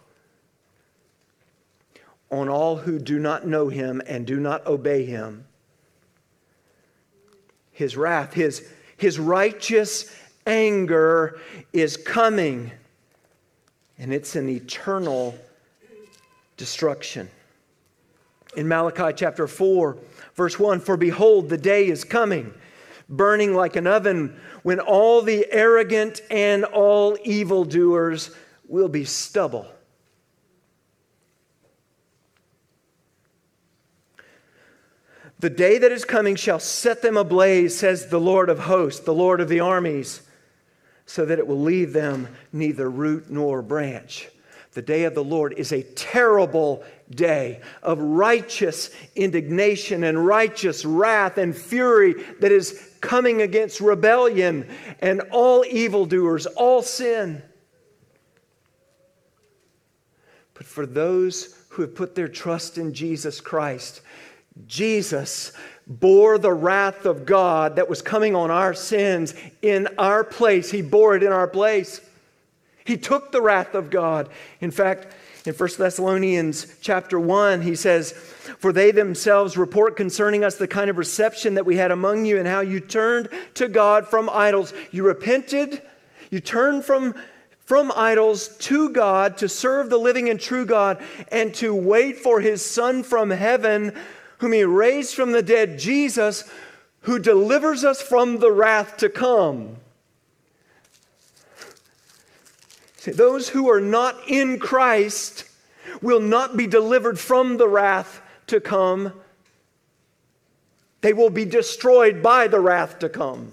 on 2.30 2.50
all 2.50 2.76
who 2.76 2.98
do 2.98 3.18
not 3.18 3.46
know 3.46 3.68
him 3.70 4.02
and 4.06 4.26
do 4.26 4.38
not 4.38 4.66
obey 4.66 5.06
him. 5.06 5.46
His 7.72 7.96
wrath, 7.96 8.34
his, 8.34 8.70
his 8.98 9.18
righteous 9.18 10.14
anger 10.50 11.38
is 11.72 11.96
coming, 11.96 12.72
and 13.98 14.12
it's 14.12 14.34
an 14.34 14.48
eternal 14.48 15.38
destruction. 16.56 17.30
In 18.56 18.66
Malachi 18.66 19.12
chapter 19.14 19.46
4, 19.46 19.96
verse 20.34 20.58
1 20.58 20.80
For 20.80 20.96
behold, 20.96 21.48
the 21.48 21.56
day 21.56 21.86
is 21.86 22.02
coming, 22.02 22.52
burning 23.08 23.54
like 23.54 23.76
an 23.76 23.86
oven, 23.86 24.36
when 24.64 24.80
all 24.80 25.22
the 25.22 25.46
arrogant 25.52 26.20
and 26.30 26.64
all 26.64 27.16
evildoers 27.24 28.34
will 28.66 28.88
be 28.88 29.04
stubble. 29.04 29.68
The 35.38 35.48
day 35.48 35.78
that 35.78 35.92
is 35.92 36.04
coming 36.04 36.34
shall 36.34 36.58
set 36.58 37.02
them 37.02 37.16
ablaze, 37.16 37.78
says 37.78 38.08
the 38.08 38.20
Lord 38.20 38.50
of 38.50 38.58
hosts, 38.58 39.00
the 39.00 39.14
Lord 39.14 39.40
of 39.40 39.48
the 39.48 39.60
armies, 39.60 40.22
so 41.10 41.24
that 41.24 41.40
it 41.40 41.46
will 41.48 41.60
leave 41.60 41.92
them 41.92 42.28
neither 42.52 42.88
root 42.88 43.28
nor 43.28 43.62
branch. 43.62 44.28
The 44.74 44.82
day 44.82 45.02
of 45.02 45.16
the 45.16 45.24
Lord 45.24 45.54
is 45.54 45.72
a 45.72 45.82
terrible 45.82 46.84
day 47.10 47.62
of 47.82 47.98
righteous 47.98 48.90
indignation 49.16 50.04
and 50.04 50.24
righteous 50.24 50.84
wrath 50.84 51.36
and 51.36 51.56
fury 51.56 52.14
that 52.38 52.52
is 52.52 52.94
coming 53.00 53.42
against 53.42 53.80
rebellion 53.80 54.68
and 55.00 55.22
all 55.32 55.64
evildoers, 55.68 56.46
all 56.46 56.80
sin. 56.80 57.42
But 60.54 60.64
for 60.64 60.86
those 60.86 61.60
who 61.70 61.82
have 61.82 61.96
put 61.96 62.14
their 62.14 62.28
trust 62.28 62.78
in 62.78 62.94
Jesus 62.94 63.40
Christ, 63.40 64.00
Jesus 64.68 65.50
bore 65.90 66.38
the 66.38 66.52
wrath 66.52 67.04
of 67.04 67.26
God 67.26 67.76
that 67.76 67.88
was 67.88 68.00
coming 68.00 68.36
on 68.36 68.50
our 68.50 68.72
sins 68.72 69.34
in 69.60 69.88
our 69.98 70.22
place. 70.22 70.70
He 70.70 70.82
bore 70.82 71.16
it 71.16 71.24
in 71.24 71.32
our 71.32 71.48
place. 71.48 72.00
He 72.84 72.96
took 72.96 73.32
the 73.32 73.42
wrath 73.42 73.74
of 73.74 73.90
God. 73.90 74.28
In 74.60 74.70
fact, 74.70 75.08
in 75.46 75.52
1 75.52 75.68
Thessalonians 75.78 76.76
chapter 76.80 77.18
1, 77.18 77.62
he 77.62 77.74
says, 77.74 78.12
For 78.12 78.72
they 78.72 78.92
themselves 78.92 79.56
report 79.56 79.96
concerning 79.96 80.44
us 80.44 80.56
the 80.56 80.68
kind 80.68 80.90
of 80.90 80.98
reception 80.98 81.54
that 81.54 81.66
we 81.66 81.76
had 81.76 81.90
among 81.90 82.24
you 82.24 82.38
and 82.38 82.46
how 82.46 82.60
you 82.60 82.78
turned 82.78 83.28
to 83.54 83.66
God 83.66 84.06
from 84.06 84.30
idols. 84.30 84.72
You 84.92 85.04
repented, 85.04 85.82
you 86.30 86.40
turned 86.40 86.84
from, 86.84 87.14
from 87.58 87.90
idols 87.96 88.56
to 88.58 88.90
God 88.90 89.38
to 89.38 89.48
serve 89.48 89.90
the 89.90 89.98
living 89.98 90.28
and 90.28 90.38
true 90.38 90.66
God 90.66 91.02
and 91.32 91.52
to 91.54 91.74
wait 91.74 92.18
for 92.18 92.40
his 92.40 92.64
Son 92.64 93.02
from 93.02 93.30
heaven 93.30 93.96
whom 94.40 94.52
he 94.52 94.64
raised 94.64 95.14
from 95.14 95.32
the 95.32 95.42
dead, 95.42 95.78
Jesus, 95.78 96.50
who 97.02 97.18
delivers 97.18 97.84
us 97.84 98.00
from 98.00 98.38
the 98.38 98.50
wrath 98.50 98.96
to 98.96 99.10
come. 99.10 99.76
See, 102.96 103.10
those 103.10 103.50
who 103.50 103.70
are 103.70 103.82
not 103.82 104.18
in 104.26 104.58
Christ 104.58 105.44
will 106.00 106.20
not 106.20 106.56
be 106.56 106.66
delivered 106.66 107.18
from 107.18 107.58
the 107.58 107.68
wrath 107.68 108.22
to 108.46 108.60
come. 108.60 109.12
They 111.02 111.12
will 111.12 111.30
be 111.30 111.44
destroyed 111.44 112.22
by 112.22 112.48
the 112.48 112.60
wrath 112.60 112.98
to 113.00 113.10
come. 113.10 113.52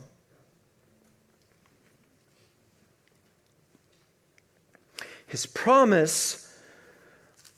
His 5.26 5.46
promise 5.46 6.58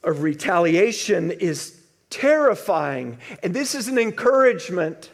of 0.04 0.24
retaliation 0.24 1.30
is 1.30 1.79
terrifying. 2.10 3.20
And 3.44 3.54
this 3.54 3.76
is 3.76 3.88
an 3.88 3.98
encouragement 3.98 5.12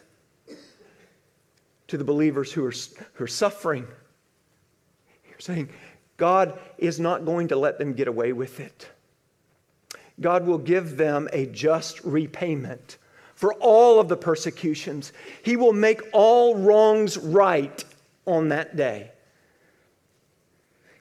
to 1.88 1.98
the 1.98 2.04
believers 2.04 2.52
who 2.52 2.66
are, 2.66 2.74
who 3.14 3.24
are 3.24 3.28
suffering. 3.28 3.88
You're 5.30 5.40
saying, 5.40 5.70
God 6.18 6.58
is 6.78 7.00
not 7.00 7.26
going 7.26 7.50
to 7.50 7.56
let 7.56 7.78
them 7.78 7.94
get 7.94 8.08
away 8.08 8.34
with 8.34 8.60
it. 8.60 8.90
God 10.22 10.46
will 10.46 10.58
give 10.58 10.98
them 10.98 11.28
a 11.34 11.46
just 11.48 12.04
repayment 12.04 12.98
for 13.36 13.54
all 13.56 14.00
of 14.00 14.08
the 14.08 14.16
persecutions. 14.16 15.12
He 15.44 15.58
will 15.58 15.74
make 15.74 16.02
all 16.14 16.56
wrongs 16.56 17.18
right 17.18 17.84
on 18.26 18.50
that 18.50 18.78
day 18.78 19.12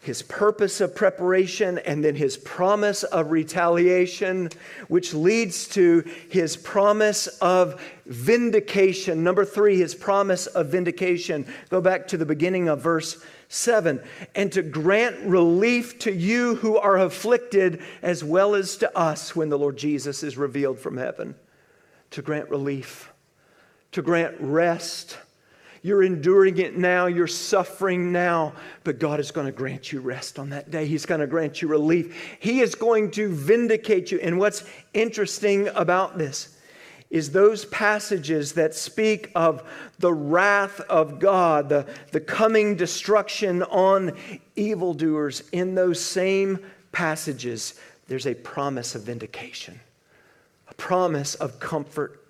his 0.05 0.21
purpose 0.21 0.83
of 0.83 0.95
preparation 0.95 1.79
and 1.79 2.05
then 2.05 2.15
his 2.15 2.37
promise 2.37 3.05
of 3.05 3.31
retaliation, 3.31 4.51
which 4.89 5.15
leads 5.15 5.67
to 5.69 6.05
his 6.29 6.59
promise 6.59 7.27
of 7.41 7.81
vindication. 8.05 9.25
Number 9.25 9.47
three, 9.47 9.79
his 9.79 9.95
promise 9.95 10.47
of 10.47 10.67
vindication. 10.67 11.47
Go 11.71 11.81
back 11.81 12.07
to 12.09 12.19
the 12.19 12.27
beginning 12.27 12.69
of 12.69 12.83
verse 12.83 13.25
7 13.49 13.99
and 14.35 14.53
to 14.53 14.61
grant 14.61 15.17
relief 15.21 15.99
to 16.01 16.13
you 16.13 16.57
who 16.57 16.77
are 16.77 16.99
afflicted 16.99 17.81
as 18.03 18.23
well 18.23 18.55
as 18.55 18.77
to 18.77 18.99
us 18.99 19.35
when 19.35 19.49
the 19.49 19.59
Lord 19.59 19.79
Jesus 19.79 20.23
is 20.23 20.37
revealed 20.37 20.79
from 20.79 20.99
heaven. 20.99 21.35
To 22.11 22.21
grant 22.21 22.51
relief, 22.51 23.11
to 23.93 24.03
grant 24.03 24.37
rest 24.39 25.17
you're 25.85 26.03
enduring 26.03 26.57
it 26.57 26.79
now. 26.79 27.05
You're 27.07 27.27
suffering 27.27 28.11
now. 28.11 28.55
But 28.85 28.99
God 28.99 29.21
is 29.21 29.31
going 29.31 29.45
to 29.45 29.53
grant 29.53 29.93
you 29.93 30.01
rest 30.01 30.39
on 30.39 30.49
that 30.49 30.71
day. 30.71 30.87
He's 30.87 31.05
going 31.05 31.21
to 31.21 31.27
grant 31.27 31.61
you 31.61 31.69
relief. 31.69 32.37
He 32.41 32.61
is 32.61 32.75
going 32.75 33.11
to 33.13 33.29
vindicate 33.29 34.11
you. 34.11 34.19
And 34.21 34.39
what's 34.39 34.65
interesting 34.95 35.69
about 35.69 36.17
this 36.17 36.57
is 37.11 37.33
those 37.33 37.67
passages 37.67 38.55
that 38.55 38.75
speak 38.75 39.31
of 39.35 39.63
the 39.99 40.13
wrath 40.13 40.81
of 40.81 41.19
God, 41.19 41.69
the, 41.69 41.87
the 42.13 42.21
coming 42.21 42.77
destruction 42.77 43.63
on 43.65 44.17
evildoers. 44.57 45.43
In 45.53 45.75
those 45.75 46.01
same 46.01 46.61
passages, 46.93 47.79
there's 48.09 48.27
a 48.27 48.35
promise 48.35 48.95
of 48.95 49.03
vindication, 49.03 49.79
a 50.67 50.75
promise 50.75 51.35
of 51.35 51.61
comfort. 51.61 52.25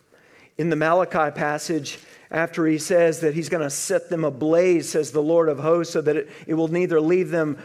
In 0.58 0.70
the 0.70 0.76
Malachi 0.76 1.30
passage, 1.30 2.00
after 2.30 2.66
he 2.66 2.78
says 2.78 3.20
that 3.20 3.34
he's 3.34 3.48
going 3.48 3.62
to 3.62 3.70
set 3.70 4.10
them 4.10 4.24
ablaze, 4.24 4.88
says 4.88 5.10
the 5.10 5.22
Lord 5.22 5.48
of 5.48 5.58
hosts, 5.58 5.92
so 5.92 6.00
that 6.00 6.16
it, 6.16 6.30
it 6.46 6.54
will 6.54 6.68
neither 6.68 7.00
leave 7.00 7.30
them 7.30 7.58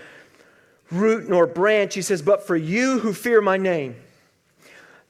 root 0.91 1.29
nor 1.29 1.47
branch. 1.47 1.93
He 1.95 2.01
says, 2.01 2.21
But 2.21 2.45
for 2.45 2.55
you 2.55 2.99
who 2.99 3.13
fear 3.13 3.41
my 3.41 3.57
name, 3.57 3.95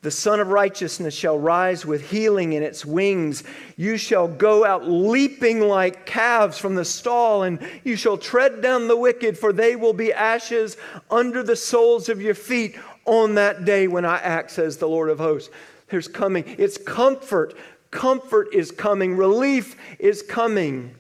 the 0.02 0.12
Sun 0.12 0.39
of 0.39 0.47
Righteousness 0.47 1.14
shall 1.14 1.38
rise 1.38 1.86
with 1.86 2.10
healing 2.10 2.54
in 2.54 2.64
its 2.64 2.86
wings. 2.86 3.43
You 3.76 3.97
shall 3.97 4.30
go 4.30 4.66
out 4.66 4.88
leaping 4.88 5.60
like 5.60 6.06
calves 6.06 6.58
from 6.58 6.76
the 6.76 6.86
stall, 6.86 7.43
and 7.43 7.60
you 7.84 7.97
shall 7.97 8.18
tread 8.18 8.62
down 8.62 8.88
the 8.88 8.95
wicked, 8.95 9.38
for 9.38 9.52
they 9.52 9.76
will 9.76 9.91
be 9.91 10.14
ashes 10.14 10.78
under 11.12 11.43
the 11.43 11.58
soles 11.58 12.08
of 12.08 12.22
your 12.22 12.34
feet 12.34 12.78
on 13.04 13.36
that 13.36 13.66
day 13.66 13.88
when 13.88 14.06
I 14.06 14.20
act, 14.20 14.52
says 14.52 14.78
the 14.78 14.88
Lord 14.88 15.10
of 15.10 15.18
hosts. 15.18 15.50
There's 15.89 16.08
coming. 16.08 16.45
It's 16.58 16.78
comfort 16.78 17.58
Comfort 17.92 18.54
is 18.54 18.72
coming, 18.72 19.18
relief 19.18 19.76
is 19.98 20.22
coming 20.22 20.96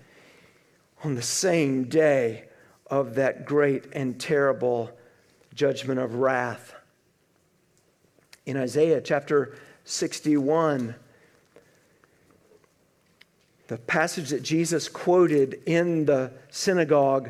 on 1.03 1.15
the 1.15 1.21
same 1.21 1.85
day 1.85 2.45
of 2.87 3.15
that 3.15 3.45
great 3.45 3.85
and 3.93 4.19
terrible 4.19 4.91
judgment 5.53 5.99
of 5.99 6.15
wrath. 6.15 6.73
In 8.45 8.57
Isaiah 8.57 9.01
chapter 9.01 9.55
61, 9.83 10.95
the 13.67 13.77
passage 13.77 14.29
that 14.29 14.41
Jesus 14.41 14.89
quoted 14.89 15.61
in 15.67 16.05
the 16.05 16.31
synagogue 16.49 17.29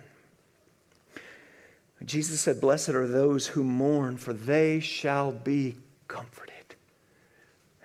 Jesus 2.05 2.41
said, 2.41 2.59
Blessed 2.59 2.89
are 2.89 3.07
those 3.07 3.47
who 3.47 3.63
mourn, 3.63 4.17
for 4.17 4.33
they 4.33 4.79
shall 4.79 5.31
be 5.31 5.75
comforted. 6.07 6.55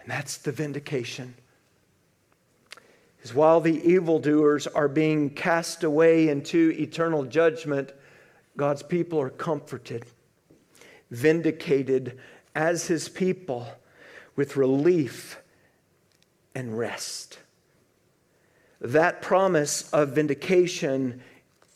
And 0.01 0.11
that's 0.11 0.39
the 0.39 0.53
vindication. 0.53 1.35
Is 3.23 3.35
while 3.35 3.61
the 3.61 3.83
evildoers 3.85 4.67
are 4.67 4.89
being 4.89 5.31
cast 5.31 5.85
away 5.85 6.29
into 6.29 6.75
eternal 6.79 7.25
judgment, 7.25 7.93
God's 8.57 8.83
people 8.83 9.21
are 9.21 9.31
comforted, 9.31 10.07
vindicated 11.11 12.19
as 12.55 12.87
his 12.87 13.09
people 13.09 13.67
with 14.35 14.57
relief 14.57 15.41
and 16.55 16.79
rest. 16.79 17.39
That 18.81 19.21
promise 19.21 19.91
of 19.93 20.11
vindication 20.11 21.21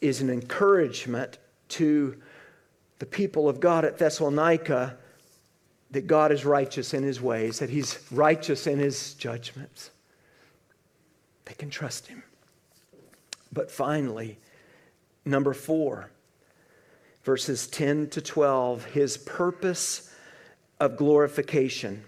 is 0.01 0.20
an 0.20 0.30
encouragement 0.30 1.38
to 1.70 2.16
the 3.01 3.07
people 3.07 3.48
of 3.48 3.59
God 3.59 3.84
at 3.84 3.98
Thessalonica 3.98 4.96
that 5.90 6.07
God 6.07 6.30
is 6.30 6.44
righteous 6.44 6.94
in 6.94 7.03
his 7.03 7.20
ways, 7.20 7.59
that 7.59 7.70
he's 7.70 7.98
righteous 8.12 8.66
in 8.68 8.78
his 8.78 9.14
judgments. 9.14 9.90
They 11.46 11.55
can 11.55 11.70
trust 11.70 12.07
him. 12.07 12.22
But 13.53 13.70
finally, 13.70 14.38
number 15.24 15.55
four, 15.55 16.11
verses 17.24 17.66
10 17.66 18.11
to 18.11 18.20
12, 18.20 18.84
his 18.84 19.16
purpose 19.16 20.14
of 20.78 20.96
glorification. 20.96 22.05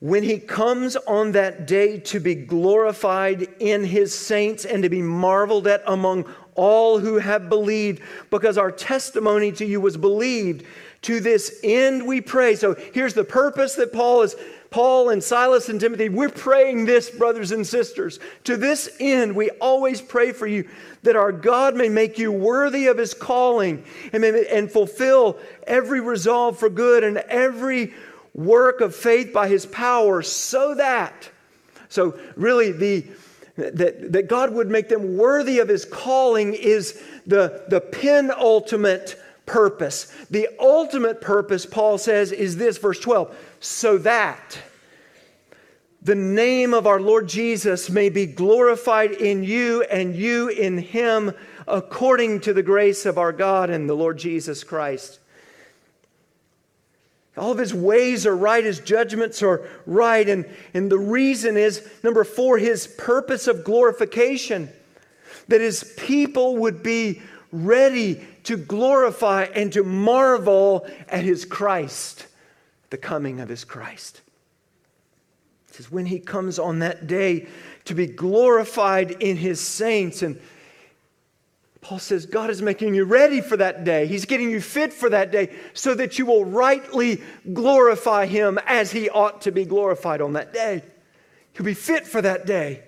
When 0.00 0.22
he 0.22 0.38
comes 0.38 0.94
on 0.94 1.32
that 1.32 1.66
day 1.66 1.98
to 1.98 2.20
be 2.20 2.36
glorified 2.36 3.48
in 3.58 3.84
his 3.84 4.16
saints 4.16 4.64
and 4.64 4.84
to 4.84 4.88
be 4.88 5.02
marveled 5.02 5.66
at 5.66 5.82
among 5.86 6.24
all 6.58 6.98
who 6.98 7.16
have 7.16 7.48
believed, 7.48 8.02
because 8.30 8.58
our 8.58 8.70
testimony 8.70 9.52
to 9.52 9.64
you 9.64 9.80
was 9.80 9.96
believed. 9.96 10.66
To 11.02 11.20
this 11.20 11.60
end 11.62 12.06
we 12.06 12.20
pray. 12.20 12.56
So 12.56 12.74
here's 12.92 13.14
the 13.14 13.24
purpose 13.24 13.76
that 13.76 13.92
Paul 13.92 14.22
is 14.22 14.34
Paul 14.70 15.08
and 15.08 15.24
Silas 15.24 15.70
and 15.70 15.80
Timothy, 15.80 16.10
we're 16.10 16.28
praying 16.28 16.84
this, 16.84 17.08
brothers 17.08 17.52
and 17.52 17.66
sisters. 17.66 18.20
To 18.44 18.56
this 18.56 18.90
end, 19.00 19.34
we 19.34 19.48
always 19.50 20.02
pray 20.02 20.32
for 20.32 20.46
you 20.46 20.68
that 21.04 21.16
our 21.16 21.32
God 21.32 21.74
may 21.74 21.88
make 21.88 22.18
you 22.18 22.30
worthy 22.30 22.86
of 22.88 22.98
his 22.98 23.14
calling 23.14 23.84
and, 24.12 24.20
may, 24.20 24.46
and 24.46 24.70
fulfill 24.70 25.38
every 25.66 26.00
resolve 26.00 26.58
for 26.58 26.68
good 26.68 27.02
and 27.02 27.16
every 27.16 27.94
work 28.34 28.82
of 28.82 28.94
faith 28.94 29.32
by 29.32 29.48
his 29.48 29.64
power, 29.64 30.20
so 30.20 30.74
that. 30.74 31.30
So, 31.88 32.18
really, 32.36 32.72
the 32.72 33.06
that, 33.58 34.12
that 34.12 34.28
God 34.28 34.52
would 34.52 34.70
make 34.70 34.88
them 34.88 35.16
worthy 35.16 35.58
of 35.58 35.68
his 35.68 35.84
calling 35.84 36.54
is 36.54 37.02
the, 37.26 37.64
the 37.68 37.80
penultimate 37.80 39.20
purpose. 39.46 40.12
The 40.30 40.48
ultimate 40.60 41.20
purpose, 41.20 41.66
Paul 41.66 41.98
says, 41.98 42.30
is 42.30 42.56
this, 42.56 42.78
verse 42.78 43.00
12, 43.00 43.36
so 43.60 43.98
that 43.98 44.58
the 46.00 46.14
name 46.14 46.72
of 46.72 46.86
our 46.86 47.00
Lord 47.00 47.28
Jesus 47.28 47.90
may 47.90 48.08
be 48.08 48.26
glorified 48.26 49.10
in 49.10 49.42
you 49.42 49.82
and 49.82 50.14
you 50.14 50.48
in 50.48 50.78
him 50.78 51.32
according 51.66 52.40
to 52.40 52.52
the 52.52 52.62
grace 52.62 53.04
of 53.04 53.18
our 53.18 53.32
God 53.32 53.70
and 53.70 53.90
the 53.90 53.94
Lord 53.94 54.18
Jesus 54.18 54.62
Christ. 54.62 55.18
All 57.38 57.52
of 57.52 57.58
his 57.58 57.72
ways 57.72 58.26
are 58.26 58.36
right, 58.36 58.64
his 58.64 58.80
judgments 58.80 59.42
are 59.42 59.66
right. 59.86 60.28
And, 60.28 60.44
and 60.74 60.90
the 60.90 60.98
reason 60.98 61.56
is 61.56 61.88
number 62.02 62.24
four, 62.24 62.58
his 62.58 62.86
purpose 62.86 63.46
of 63.46 63.64
glorification. 63.64 64.70
that 65.48 65.60
his 65.60 65.94
people 65.96 66.56
would 66.56 66.82
be 66.82 67.20
ready 67.50 68.26
to 68.44 68.56
glorify 68.56 69.44
and 69.54 69.72
to 69.72 69.82
marvel 69.82 70.86
at 71.08 71.24
his 71.24 71.44
Christ, 71.44 72.26
the 72.90 72.98
coming 72.98 73.40
of 73.40 73.48
his 73.48 73.64
Christ. 73.64 74.20
It 75.68 75.74
says, 75.74 75.90
when 75.90 76.06
he 76.06 76.18
comes 76.18 76.58
on 76.58 76.78
that 76.80 77.06
day 77.06 77.48
to 77.86 77.94
be 77.94 78.06
glorified 78.06 79.10
in 79.10 79.38
his 79.38 79.60
saints. 79.60 80.22
And 80.22 80.38
Paul 81.80 81.98
says, 81.98 82.26
God 82.26 82.50
is 82.50 82.60
making 82.60 82.94
you 82.94 83.04
ready 83.04 83.40
for 83.40 83.56
that 83.56 83.84
day. 83.84 84.06
He's 84.06 84.24
getting 84.24 84.50
you 84.50 84.60
fit 84.60 84.92
for 84.92 85.08
that 85.10 85.30
day 85.30 85.54
so 85.74 85.94
that 85.94 86.18
you 86.18 86.26
will 86.26 86.44
rightly 86.44 87.22
glorify 87.52 88.26
him 88.26 88.58
as 88.66 88.90
he 88.90 89.08
ought 89.08 89.42
to 89.42 89.52
be 89.52 89.64
glorified 89.64 90.20
on 90.20 90.32
that 90.32 90.52
day. 90.52 90.82
You'll 91.54 91.64
be 91.64 91.74
fit 91.74 92.06
for 92.06 92.20
that 92.20 92.46
day 92.46 92.82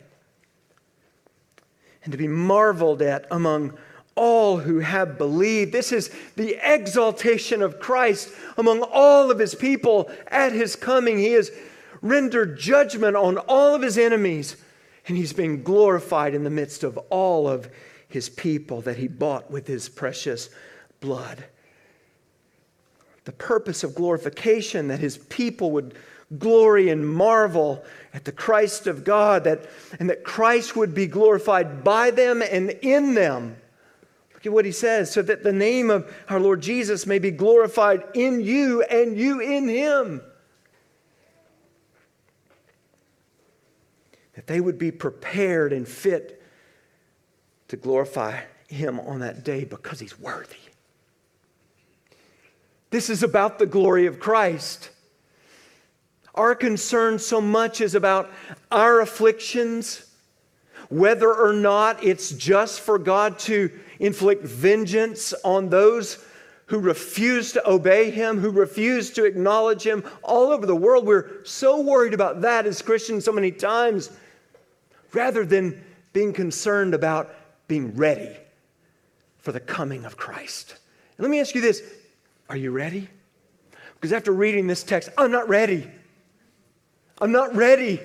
and 2.02 2.12
to 2.12 2.18
be 2.18 2.28
marveled 2.28 3.02
at 3.02 3.26
among 3.30 3.78
all 4.16 4.58
who 4.58 4.80
have 4.80 5.18
believed. 5.18 5.72
This 5.72 5.92
is 5.92 6.10
the 6.36 6.58
exaltation 6.62 7.62
of 7.62 7.80
Christ 7.80 8.30
among 8.58 8.82
all 8.82 9.30
of 9.30 9.38
his 9.38 9.54
people 9.54 10.10
at 10.28 10.52
his 10.52 10.76
coming. 10.76 11.18
He 11.18 11.32
has 11.32 11.50
rendered 12.02 12.58
judgment 12.58 13.16
on 13.16 13.38
all 13.38 13.74
of 13.74 13.82
his 13.82 13.98
enemies, 13.98 14.56
and 15.06 15.16
he's 15.16 15.32
been 15.32 15.62
glorified 15.62 16.34
in 16.34 16.44
the 16.44 16.50
midst 16.50 16.82
of 16.82 16.98
all 17.08 17.48
of 17.48 17.70
his 18.12 18.28
people 18.28 18.80
that 18.82 18.96
he 18.96 19.08
bought 19.08 19.50
with 19.50 19.66
his 19.66 19.88
precious 19.88 20.50
blood. 21.00 21.44
The 23.24 23.32
purpose 23.32 23.84
of 23.84 23.94
glorification, 23.94 24.88
that 24.88 25.00
his 25.00 25.18
people 25.18 25.70
would 25.72 25.94
glory 26.38 26.90
and 26.90 27.08
marvel 27.08 27.84
at 28.14 28.24
the 28.24 28.32
Christ 28.32 28.86
of 28.86 29.04
God, 29.04 29.44
that, 29.44 29.66
and 29.98 30.08
that 30.10 30.24
Christ 30.24 30.76
would 30.76 30.94
be 30.94 31.06
glorified 31.06 31.82
by 31.82 32.10
them 32.10 32.42
and 32.42 32.70
in 32.82 33.14
them. 33.14 33.56
Look 34.34 34.46
at 34.46 34.52
what 34.52 34.64
he 34.64 34.72
says 34.72 35.12
so 35.12 35.22
that 35.22 35.42
the 35.42 35.52
name 35.52 35.90
of 35.90 36.10
our 36.28 36.40
Lord 36.40 36.62
Jesus 36.62 37.06
may 37.06 37.18
be 37.18 37.30
glorified 37.30 38.04
in 38.14 38.40
you 38.40 38.82
and 38.82 39.18
you 39.18 39.40
in 39.40 39.68
him. 39.68 40.22
That 44.34 44.46
they 44.46 44.60
would 44.60 44.78
be 44.78 44.92
prepared 44.92 45.72
and 45.72 45.86
fit 45.86 46.39
to 47.70 47.76
glorify 47.76 48.40
him 48.66 48.98
on 49.00 49.20
that 49.20 49.44
day 49.44 49.64
because 49.64 50.00
he's 50.00 50.18
worthy. 50.18 50.56
This 52.90 53.08
is 53.08 53.22
about 53.22 53.60
the 53.60 53.66
glory 53.66 54.06
of 54.06 54.18
Christ. 54.18 54.90
Our 56.34 56.56
concern 56.56 57.20
so 57.20 57.40
much 57.40 57.80
is 57.80 57.94
about 57.94 58.28
our 58.72 59.00
afflictions, 59.00 60.04
whether 60.88 61.32
or 61.32 61.52
not 61.52 62.02
it's 62.02 62.30
just 62.30 62.80
for 62.80 62.98
God 62.98 63.38
to 63.40 63.70
inflict 64.00 64.42
vengeance 64.42 65.32
on 65.44 65.68
those 65.68 66.24
who 66.66 66.80
refuse 66.80 67.52
to 67.52 67.70
obey 67.70 68.10
him, 68.10 68.38
who 68.38 68.50
refuse 68.50 69.10
to 69.10 69.24
acknowledge 69.24 69.84
him 69.84 70.02
all 70.24 70.50
over 70.50 70.66
the 70.66 70.74
world. 70.74 71.06
We're 71.06 71.44
so 71.44 71.80
worried 71.80 72.14
about 72.14 72.40
that 72.40 72.66
as 72.66 72.82
Christians 72.82 73.24
so 73.24 73.32
many 73.32 73.52
times, 73.52 74.10
rather 75.12 75.44
than 75.44 75.84
being 76.12 76.32
concerned 76.32 76.94
about 76.94 77.32
being 77.70 77.94
ready 77.94 78.36
for 79.38 79.52
the 79.52 79.60
coming 79.60 80.04
of 80.04 80.16
Christ. 80.16 80.74
And 81.16 81.22
let 81.24 81.30
me 81.30 81.38
ask 81.38 81.54
you 81.54 81.60
this 81.60 81.80
are 82.48 82.56
you 82.56 82.72
ready? 82.72 83.08
Because 83.94 84.12
after 84.12 84.32
reading 84.32 84.66
this 84.66 84.82
text, 84.82 85.08
I'm 85.16 85.30
not 85.30 85.48
ready. 85.48 85.88
I'm 87.20 87.30
not 87.30 87.54
ready. 87.54 88.00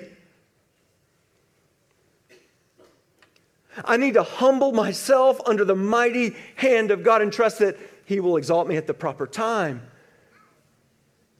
I 3.84 3.96
need 3.96 4.14
to 4.14 4.22
humble 4.22 4.70
myself 4.70 5.40
under 5.44 5.64
the 5.64 5.74
mighty 5.74 6.36
hand 6.54 6.92
of 6.92 7.02
God 7.02 7.20
and 7.20 7.32
trust 7.32 7.58
that 7.58 7.76
He 8.04 8.20
will 8.20 8.36
exalt 8.36 8.68
me 8.68 8.76
at 8.76 8.86
the 8.86 8.94
proper 8.94 9.26
time. 9.26 9.82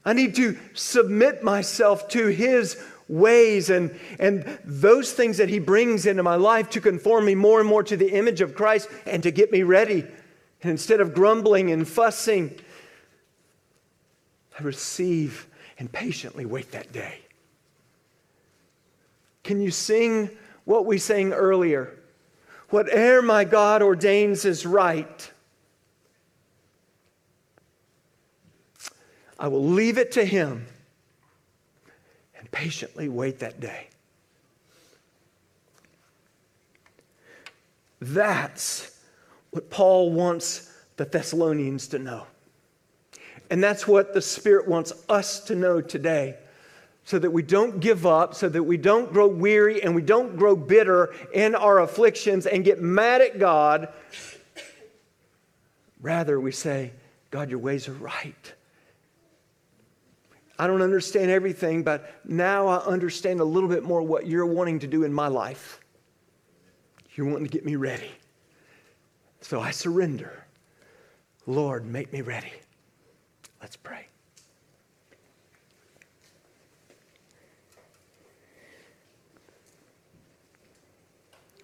I 0.03 0.11
need 0.11 0.35
to 0.35 0.57
submit 0.73 1.43
myself 1.43 2.09
to 2.09 2.27
His 2.27 2.75
ways 3.07 3.69
and, 3.69 3.97
and 4.19 4.59
those 4.65 5.13
things 5.13 5.37
that 5.37 5.49
He 5.49 5.59
brings 5.59 6.05
into 6.05 6.23
my 6.23 6.35
life 6.35 6.69
to 6.71 6.81
conform 6.81 7.25
me 7.25 7.35
more 7.35 7.59
and 7.59 7.69
more 7.69 7.83
to 7.83 7.97
the 7.97 8.11
image 8.11 8.41
of 8.41 8.55
Christ 8.55 8.89
and 9.05 9.23
to 9.23 9.31
get 9.31 9.51
me 9.51 9.63
ready. 9.63 10.01
And 10.61 10.71
instead 10.71 10.99
of 10.99 11.13
grumbling 11.13 11.71
and 11.71 11.87
fussing, 11.87 12.59
I 14.59 14.63
receive 14.63 15.47
and 15.79 15.91
patiently 15.91 16.45
wait 16.45 16.71
that 16.71 16.91
day. 16.91 17.19
Can 19.43 19.61
you 19.61 19.71
sing 19.71 20.29
what 20.65 20.85
we 20.85 20.97
sang 20.97 21.31
earlier? 21.31 21.97
Whate'er 22.69 23.21
my 23.21 23.45
God 23.45 23.81
ordains 23.81 24.43
is 24.43 24.65
right. 24.65 25.31
I 29.39 29.47
will 29.47 29.63
leave 29.63 29.97
it 29.97 30.11
to 30.13 30.25
Him 30.25 30.65
and 32.47 32.51
patiently 32.51 33.09
wait 33.09 33.39
that 33.39 33.59
day. 33.59 33.87
That's 37.99 38.99
what 39.51 39.69
Paul 39.69 40.11
wants 40.11 40.71
the 40.97 41.05
Thessalonians 41.05 41.87
to 41.89 41.99
know. 41.99 42.25
And 43.49 43.63
that's 43.63 43.87
what 43.87 44.13
the 44.13 44.21
Spirit 44.21 44.67
wants 44.67 44.93
us 45.09 45.39
to 45.45 45.55
know 45.55 45.81
today 45.81 46.35
so 47.05 47.17
that 47.17 47.31
we 47.31 47.41
don't 47.41 47.79
give 47.79 48.05
up, 48.05 48.35
so 48.35 48.49
that 48.49 48.63
we 48.63 48.77
don't 48.77 49.11
grow 49.11 49.27
weary 49.27 49.81
and 49.81 49.95
we 49.95 50.01
don't 50.01 50.35
grow 50.35 50.55
bitter 50.55 51.13
in 51.33 51.55
our 51.55 51.79
afflictions 51.79 52.45
and 52.45 52.65
get 52.65 52.81
mad 52.81 53.21
at 53.21 53.39
God. 53.39 53.87
Rather, 56.01 56.39
we 56.39 56.51
say, 56.51 56.91
God, 57.31 57.49
your 57.49 57.59
ways 57.59 57.87
are 57.87 57.93
right. 57.93 58.53
I 60.59 60.65
don't 60.65 60.81
understand 60.81 61.29
everything, 61.29 61.83
but 61.83 62.19
now 62.25 62.67
I 62.67 62.77
understand 62.85 63.39
a 63.39 63.45
little 63.45 63.69
bit 63.69 63.83
more 63.83 64.01
what 64.01 64.25
you're 64.25 64.45
wanting 64.45 64.79
to 64.79 64.87
do 64.87 65.03
in 65.03 65.13
my 65.13 65.27
life. 65.27 65.79
You're 67.15 67.27
wanting 67.27 67.45
to 67.45 67.51
get 67.51 67.65
me 67.65 67.75
ready. 67.75 68.11
So 69.41 69.59
I 69.59 69.71
surrender. 69.71 70.45
Lord, 71.45 71.85
make 71.85 72.11
me 72.11 72.21
ready. 72.21 72.51
Let's 73.61 73.75
pray. 73.75 74.07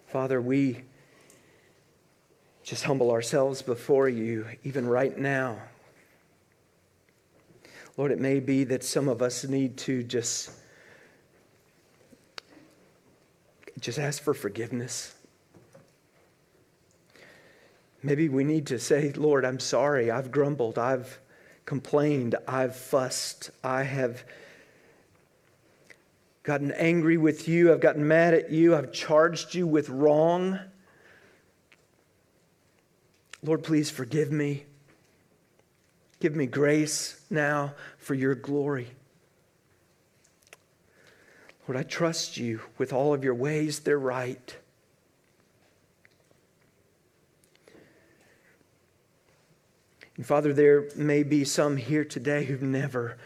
Father, 0.07 0.39
we 0.39 0.83
just 2.63 2.83
humble 2.83 3.09
ourselves 3.09 3.63
before 3.63 4.07
you, 4.07 4.45
even 4.63 4.87
right 4.87 5.17
now. 5.17 5.57
Lord, 7.95 8.11
it 8.11 8.19
may 8.19 8.39
be 8.39 8.63
that 8.63 8.83
some 8.83 9.07
of 9.07 9.21
us 9.21 9.43
need 9.43 9.77
to 9.77 10.01
just, 10.01 10.51
just 13.79 13.99
ask 13.99 14.23
for 14.23 14.33
forgiveness. 14.33 15.13
Maybe 18.01 18.29
we 18.29 18.43
need 18.43 18.67
to 18.67 18.79
say, 18.79 19.11
Lord, 19.11 19.45
I'm 19.45 19.59
sorry. 19.59 20.09
I've 20.09 20.31
grumbled. 20.31 20.79
I've 20.79 21.19
complained. 21.65 22.35
I've 22.47 22.75
fussed. 22.75 23.51
I 23.63 23.83
have 23.83 24.23
gotten 26.41 26.71
angry 26.71 27.17
with 27.17 27.47
you. 27.47 27.71
I've 27.71 27.79
gotten 27.79 28.07
mad 28.07 28.33
at 28.33 28.51
you. 28.51 28.75
I've 28.75 28.91
charged 28.91 29.53
you 29.53 29.67
with 29.67 29.87
wrong. 29.89 30.59
Lord, 33.43 33.63
please 33.63 33.91
forgive 33.91 34.31
me. 34.31 34.65
Give 36.19 36.35
me 36.35 36.47
grace 36.47 37.22
now 37.33 37.73
for 37.97 38.13
your 38.13 38.35
glory. 38.35 38.87
Lord, 41.67 41.77
I 41.77 41.83
trust 41.83 42.37
you 42.37 42.61
with 42.77 42.93
all 42.93 43.13
of 43.13 43.23
your 43.23 43.35
ways, 43.35 43.79
they're 43.79 43.99
right. 43.99 44.55
And 50.15 50.25
Father, 50.25 50.53
there 50.53 50.89
may 50.95 51.23
be 51.23 51.43
some 51.43 51.77
here 51.77 52.05
today 52.05 52.45
who've 52.45 52.61
never 52.61 53.17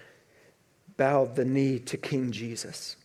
bowed 0.96 1.36
the 1.36 1.46
knee 1.46 1.80
to 1.80 1.98
King 1.98 2.32
Jesus. 2.32 2.96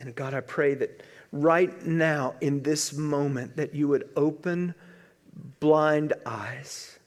And 0.00 0.14
God, 0.14 0.34
I 0.34 0.40
pray 0.40 0.74
that 0.74 1.02
right 1.30 1.84
now, 1.84 2.34
in 2.40 2.62
this 2.62 2.92
moment, 2.92 3.56
that 3.56 3.74
you 3.74 3.88
would 3.88 4.08
open 4.16 4.74
blind 5.60 6.12
eyes, 6.24 6.98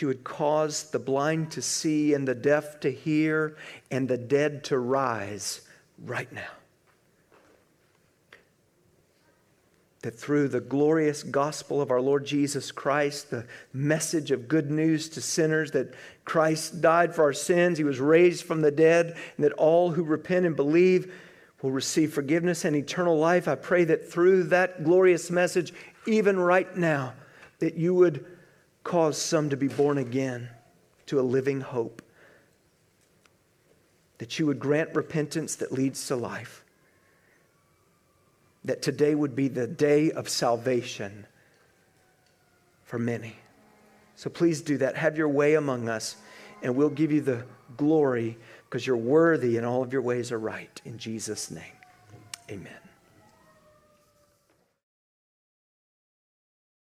you 0.00 0.08
would 0.08 0.24
cause 0.24 0.90
the 0.90 0.98
blind 0.98 1.50
to 1.52 1.62
see 1.62 2.14
and 2.14 2.26
the 2.26 2.34
deaf 2.34 2.80
to 2.80 2.90
hear 2.90 3.56
and 3.90 4.08
the 4.08 4.18
dead 4.18 4.64
to 4.64 4.78
rise 4.78 5.62
right 6.04 6.32
now. 6.32 6.50
That 10.02 10.14
through 10.14 10.48
the 10.48 10.60
glorious 10.60 11.22
gospel 11.22 11.80
of 11.80 11.90
our 11.90 12.00
Lord 12.00 12.24
Jesus 12.24 12.70
Christ, 12.70 13.30
the 13.30 13.46
message 13.72 14.30
of 14.30 14.46
good 14.46 14.70
news 14.70 15.08
to 15.10 15.20
sinners, 15.20 15.72
that 15.72 15.94
Christ 16.24 16.80
died 16.80 17.14
for 17.14 17.24
our 17.24 17.32
sins, 17.32 17.78
he 17.78 17.84
was 17.84 17.98
raised 17.98 18.44
from 18.44 18.60
the 18.60 18.70
dead, 18.70 19.16
and 19.36 19.44
that 19.44 19.52
all 19.54 19.90
who 19.90 20.04
repent 20.04 20.46
and 20.46 20.54
believe 20.54 21.12
will 21.62 21.72
receive 21.72 22.12
forgiveness 22.12 22.64
and 22.64 22.76
eternal 22.76 23.18
life. 23.18 23.48
I 23.48 23.56
pray 23.56 23.84
that 23.84 24.08
through 24.08 24.44
that 24.44 24.84
glorious 24.84 25.30
message, 25.30 25.72
even 26.06 26.38
right 26.38 26.76
now, 26.76 27.14
that 27.58 27.74
you 27.74 27.92
would 27.94 28.24
cause 28.84 29.20
some 29.20 29.50
to 29.50 29.56
be 29.56 29.68
born 29.68 29.98
again 29.98 30.48
to 31.06 31.20
a 31.20 31.22
living 31.22 31.60
hope, 31.60 32.02
that 34.18 34.38
you 34.38 34.46
would 34.46 34.58
grant 34.58 34.94
repentance 34.94 35.56
that 35.56 35.72
leads 35.72 36.06
to 36.08 36.16
life, 36.16 36.64
that 38.64 38.82
today 38.82 39.14
would 39.14 39.34
be 39.34 39.48
the 39.48 39.66
day 39.66 40.10
of 40.10 40.28
salvation 40.28 41.26
for 42.84 42.98
many. 42.98 43.36
So 44.16 44.28
please 44.28 44.62
do 44.62 44.78
that. 44.78 44.96
Have 44.96 45.16
your 45.16 45.28
way 45.28 45.54
among 45.54 45.88
us, 45.88 46.16
and 46.62 46.74
we'll 46.74 46.88
give 46.88 47.12
you 47.12 47.20
the 47.20 47.44
glory 47.76 48.36
because 48.68 48.86
you're 48.86 48.96
worthy 48.96 49.56
and 49.56 49.64
all 49.64 49.82
of 49.82 49.92
your 49.92 50.02
ways 50.02 50.32
are 50.32 50.38
right. 50.38 50.80
In 50.84 50.98
Jesus' 50.98 51.50
name, 51.50 51.62
amen. 52.50 52.87